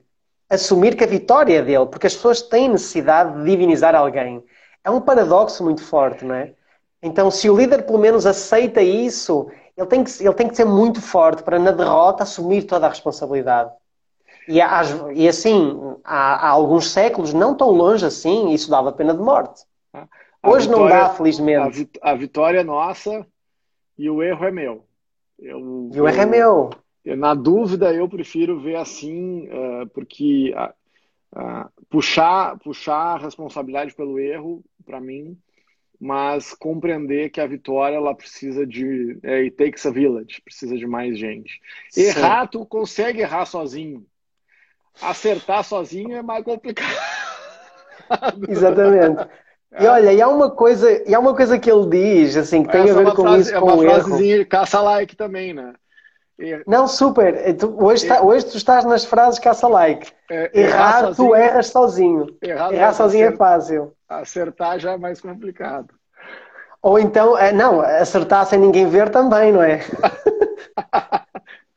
[0.50, 4.44] assumir que a vitória é dele, porque as pessoas têm necessidade de divinizar alguém.
[4.84, 6.54] É um paradoxo muito forte, não é?
[7.02, 9.48] Então, se o líder pelo menos aceita isso,
[9.78, 12.90] ele tem que, ele tem que ser muito forte para, na derrota, assumir toda a
[12.90, 13.72] responsabilidade.
[14.48, 14.82] E, há-
[15.14, 19.64] e assim, há, há alguns séculos, não tão longe assim, isso dava pena de morte.
[20.44, 21.90] Hoje não vitória- dá, A, felizmente.
[22.02, 23.26] a vitória é nossa
[23.98, 24.86] e o erro é meu.
[25.40, 26.70] Eu, E o erro é eu- meu.
[27.04, 30.74] eu, na dúvida, eu prefiro ver assim, eh, porque ah,
[31.36, 35.36] ah, puxar, puxar a responsabilidade pelo erro, para mim,
[36.00, 39.18] mas compreender que a vitória ela precisa de.
[39.24, 41.60] É, it takes a village, precisa de mais gente.
[41.90, 42.02] Sim.
[42.04, 44.06] Errar, tu consegue errar sozinho.
[45.02, 46.96] Acertar sozinho é mais complicado.
[48.48, 49.28] Exatamente.
[49.80, 52.72] E olha, e há uma coisa, e há uma coisa que ele diz, assim, que
[52.72, 53.92] tem Essa a é ver uma com frase- isso, é com uma o erro.
[53.94, 55.74] frasezinha de caça-like também, né?
[56.38, 57.56] Er- Não, super.
[57.56, 60.12] Tu- hoje, tá- hoje tu estás nas frases caça-like.
[60.30, 62.28] é- Errar, tu sozinho- erras sozinho.
[62.42, 63.94] errar, Errar sozinho é fácil.
[64.10, 65.94] Acertar já é mais complicado.
[66.82, 69.80] Ou então, não, acertar sem ninguém ver também, não é?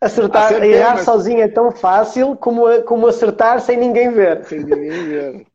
[0.01, 4.45] Acertar, Acertei, errar mas- sozinho é tão fácil como, como acertar sem ninguém ver.
[4.45, 5.47] Sem ninguém ver.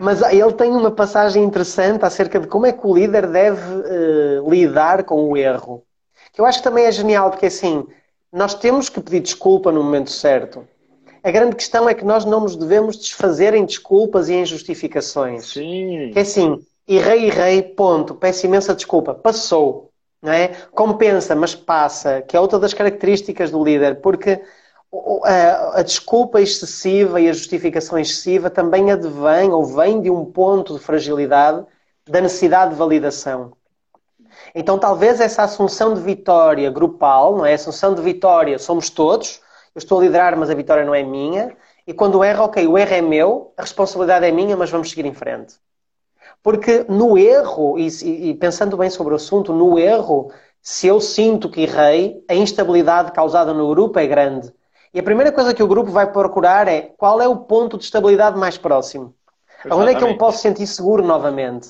[0.00, 4.40] Mas ele tem uma passagem interessante acerca de como é que o líder deve eh,
[4.48, 5.82] lidar com o erro.
[6.32, 7.86] Que eu acho que também é genial, porque assim,
[8.32, 10.66] nós temos que pedir desculpa no momento certo.
[11.22, 15.52] A grande questão é que nós não nos devemos desfazer em desculpas e em justificações.
[15.52, 16.10] Sim.
[16.12, 19.90] Que é assim, errei, errei, ponto, peço imensa desculpa, passou,
[20.22, 20.48] não é?
[20.72, 24.40] Compensa, mas passa, que é outra das características do líder, porque
[25.24, 30.74] a, a desculpa excessiva e a justificação excessiva também advém ou vem de um ponto
[30.74, 31.64] de fragilidade
[32.08, 33.52] da necessidade de validação.
[34.54, 37.54] Então, talvez essa assunção de vitória grupal, não é?
[37.54, 39.40] Assunção de vitória, somos todos,
[39.74, 41.56] eu estou a liderar, mas a vitória não é minha.
[41.86, 45.06] E quando erro, ok, o erro é meu, a responsabilidade é minha, mas vamos seguir
[45.06, 45.54] em frente.
[46.42, 47.88] Porque no erro, e,
[48.30, 50.32] e pensando bem sobre o assunto, no erro,
[50.62, 54.52] se eu sinto que errei, a instabilidade causada no grupo é grande.
[54.92, 57.84] E a primeira coisa que o grupo vai procurar é qual é o ponto de
[57.84, 59.14] estabilidade mais próximo.
[59.70, 60.18] Onde é que eu me Exatamente.
[60.18, 61.68] posso sentir seguro novamente?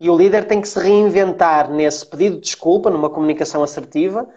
[0.00, 4.28] E o líder tem que se reinventar nesse pedido de desculpa, numa comunicação assertiva,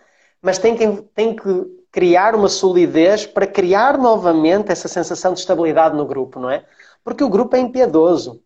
[0.42, 5.96] mas tem que, tem que criar uma solidez para criar novamente essa sensação de estabilidade
[5.96, 6.64] no grupo, não é?
[7.04, 8.42] Porque o grupo é impiedoso.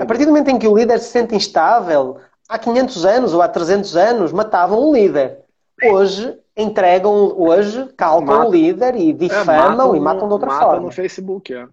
[0.00, 2.18] A partir do momento em que o líder se sente instável,
[2.48, 5.38] há 500 anos ou há 300 anos matavam o líder.
[5.84, 10.68] Hoje entregam, hoje calcam matam, o líder e difamam é, e matam de outra matam
[10.68, 10.86] forma.
[10.86, 11.66] no Facebook, é.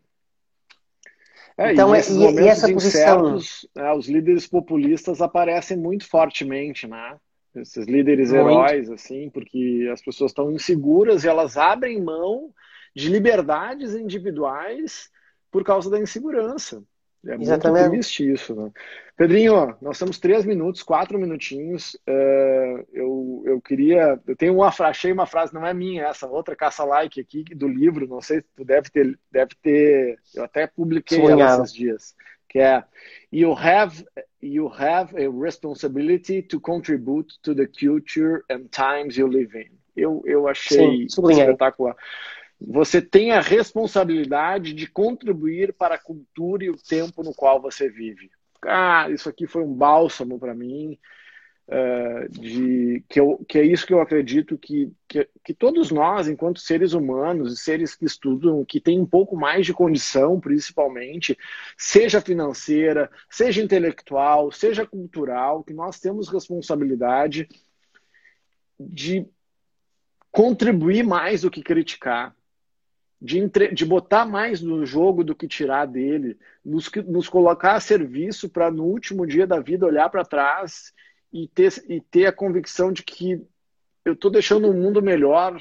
[1.58, 3.38] É, então, e, é, e, e essa posição.
[3.76, 7.18] Né, os líderes populistas aparecem muito fortemente, né?
[7.56, 8.49] Esses líderes muito.
[8.49, 12.51] heróis, assim, porque as pessoas estão inseguras e elas abrem mão
[12.95, 15.10] de liberdades individuais
[15.51, 16.84] por causa da insegurança.
[17.26, 17.82] É Exatamente.
[17.82, 18.71] muito triste isso, né?
[19.15, 21.93] Pedrinho, nós temos três minutos, quatro minutinhos.
[22.07, 24.19] Uh, eu, eu queria.
[24.28, 28.07] Eu tenho uma achei uma frase, não é minha, essa outra caça-like aqui do livro,
[28.07, 29.17] não sei se tu deve ter.
[29.32, 32.15] Deve ter eu até publiquei ela esses dias.
[32.49, 32.84] Que é
[33.32, 34.05] you have,
[34.41, 39.71] you have a responsibility to contribute to the culture and times you live in.
[39.95, 41.95] Eu, eu achei Sim, espetacular
[42.66, 47.89] você tem a responsabilidade de contribuir para a cultura e o tempo no qual você
[47.89, 48.32] vive.
[48.66, 50.97] Ah, isso aqui foi um bálsamo para mim,
[51.68, 56.30] uh, de, que, eu, que é isso que eu acredito que, que, que, todos nós,
[56.30, 61.38] enquanto seres humanos, seres que estudam, que têm um pouco mais de condição, principalmente,
[61.78, 67.49] seja financeira, seja intelectual, seja cultural, que nós temos responsabilidade
[68.80, 69.28] de
[70.32, 72.34] contribuir mais do que criticar
[73.24, 73.74] de, entre...
[73.74, 78.69] de botar mais no jogo do que tirar dele, nos, nos colocar a serviço para
[78.69, 80.93] no último dia da vida olhar para trás
[81.32, 83.41] e ter, e ter a convicção de que
[84.03, 85.57] eu estou deixando o mundo melhor,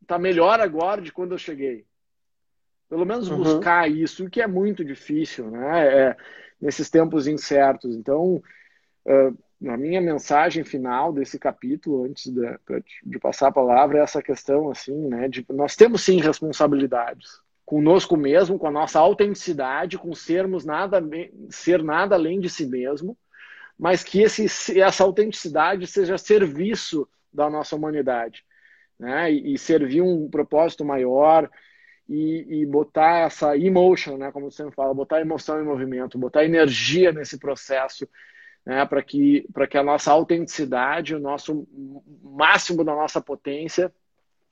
[0.00, 1.84] está melhor agora de quando eu cheguei.
[2.88, 3.38] Pelo menos uhum.
[3.38, 5.88] buscar isso, o que é muito difícil, né?
[5.88, 6.16] É,
[6.60, 7.96] nesses tempos incertos.
[7.96, 8.40] Então,
[9.04, 12.40] uh, na minha mensagem final desse capítulo, antes de,
[13.04, 15.28] de, passar a palavra, é essa questão assim, né?
[15.28, 21.02] De, nós temos sim responsabilidades conosco mesmo, com a nossa autenticidade, com sermos nada
[21.50, 23.18] ser nada além de si mesmo,
[23.78, 28.44] mas que esse, essa autenticidade seja serviço da nossa humanidade,
[28.98, 29.32] né?
[29.32, 31.50] E, e servir um propósito maior
[32.08, 34.30] e, e, botar essa emotion, né?
[34.30, 38.06] Como você fala, botar emoção em movimento, botar energia nesse processo
[38.66, 41.68] né, para que, que a nossa autenticidade, o nosso
[42.20, 43.94] máximo da nossa potência,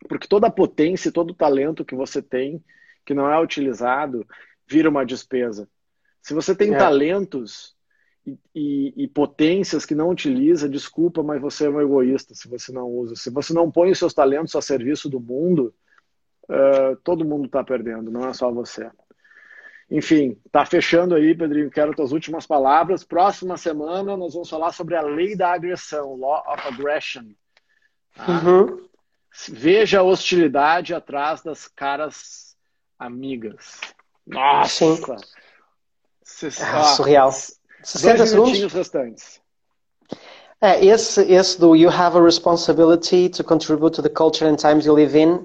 [0.08, 2.62] porque toda a potência, todo o talento que você tem,
[3.04, 4.24] que não é utilizado,
[4.66, 5.68] vira uma despesa.
[6.22, 6.78] Se você tem é.
[6.78, 7.74] talentos
[8.24, 12.72] e, e, e, potências que não utiliza, desculpa, mas você é um egoísta se você
[12.72, 13.16] não usa.
[13.16, 15.74] Se você não põe os seus talentos a serviço do mundo,
[16.44, 18.90] uh, todo mundo está perdendo, não é só você.
[19.90, 21.70] Enfim, tá fechando aí, Pedrinho.
[21.70, 23.04] Quero tuas últimas palavras.
[23.04, 27.24] Próxima semana nós vamos falar sobre a lei da agressão, Law of Aggression.
[28.14, 28.26] Tá?
[28.28, 28.88] Uhum.
[29.48, 32.56] Veja a hostilidade atrás das caras
[32.98, 33.80] amigas.
[34.26, 34.84] Nossa!
[36.62, 37.30] ah, surreal.
[37.82, 39.40] 60 segundos restantes.
[40.60, 44.86] É, esse, esse do You have a responsibility to contribute to the culture and times
[44.86, 45.44] you live in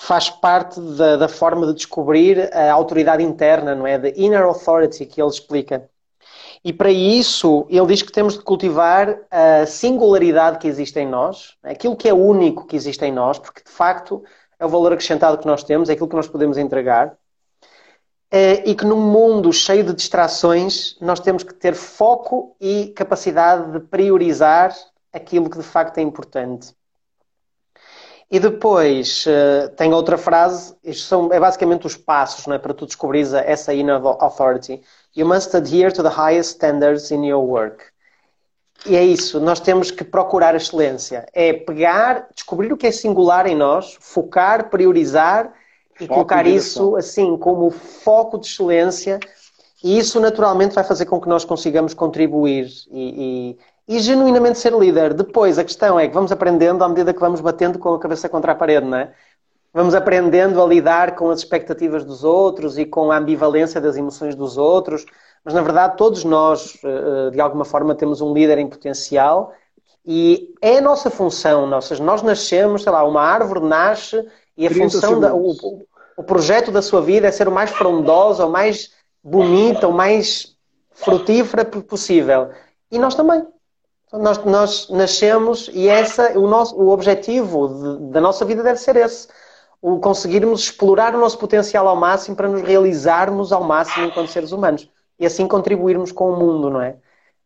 [0.00, 3.98] faz parte da, da, forma de descobrir a autoridade interna, não é?
[3.98, 5.90] The inner authority que ele explica.
[6.64, 11.54] E para isso, ele diz que temos de cultivar a singularidade que existe em nós,
[11.62, 14.24] aquilo que é único que existe em nós, porque de facto
[14.58, 17.14] é o valor acrescentado que nós temos, é aquilo que nós podemos entregar.
[18.30, 23.70] Eh, e que num mundo cheio de distrações, nós temos que ter foco e capacidade
[23.72, 24.74] de priorizar
[25.12, 26.74] aquilo que de facto é importante.
[28.30, 32.72] E depois uh, tem outra frase, isto são, é basicamente os passos não é, para
[32.72, 34.80] tu descobrires essa inner authority.
[35.16, 37.82] You must adhere to the highest standards in your work.
[38.86, 41.26] E é isso, nós temos que procurar a excelência.
[41.34, 45.52] É pegar, descobrir o que é singular em nós, focar, priorizar
[45.96, 49.18] e foco colocar isso assim como foco de excelência.
[49.82, 53.58] E isso naturalmente vai fazer com que nós consigamos contribuir e, e
[53.98, 55.14] genuinamente ser líder.
[55.14, 58.28] Depois, a questão é que vamos aprendendo à medida que vamos batendo com a cabeça
[58.28, 59.12] contra a parede, não é?
[59.72, 64.34] Vamos aprendendo a lidar com as expectativas dos outros e com a ambivalência das emoções
[64.34, 65.06] dos outros.
[65.44, 69.52] Mas, na verdade, todos nós, eh, eh, de alguma forma, temos um líder em potencial
[70.04, 71.62] e é a nossa função.
[71.62, 74.26] Ou nós nascemos, sei lá, uma árvore nasce
[74.56, 75.54] e a função, da, o,
[76.16, 78.90] o projeto da sua vida é ser o mais frondosa, o mais
[79.22, 80.56] bonita, o mais
[80.90, 82.50] frutífera possível.
[82.90, 83.46] E nós também.
[84.12, 88.96] Nós, nós nascemos e essa, o, nosso, o objetivo de, da nossa vida deve ser
[88.96, 89.28] esse.
[89.80, 94.52] O conseguirmos explorar o nosso potencial ao máximo para nos realizarmos ao máximo enquanto seres
[94.52, 94.90] humanos.
[95.18, 96.96] E assim contribuirmos com o mundo, não é?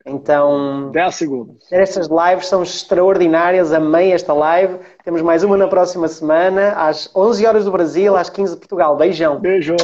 [0.07, 1.73] Então, 10 segundos.
[1.73, 4.79] Estas lives são extraordinárias, amei esta live.
[5.03, 8.97] Temos mais uma na próxima semana, às 11 horas do Brasil, às 15 de Portugal.
[8.97, 9.41] Beijão.
[9.41, 9.77] Beijo.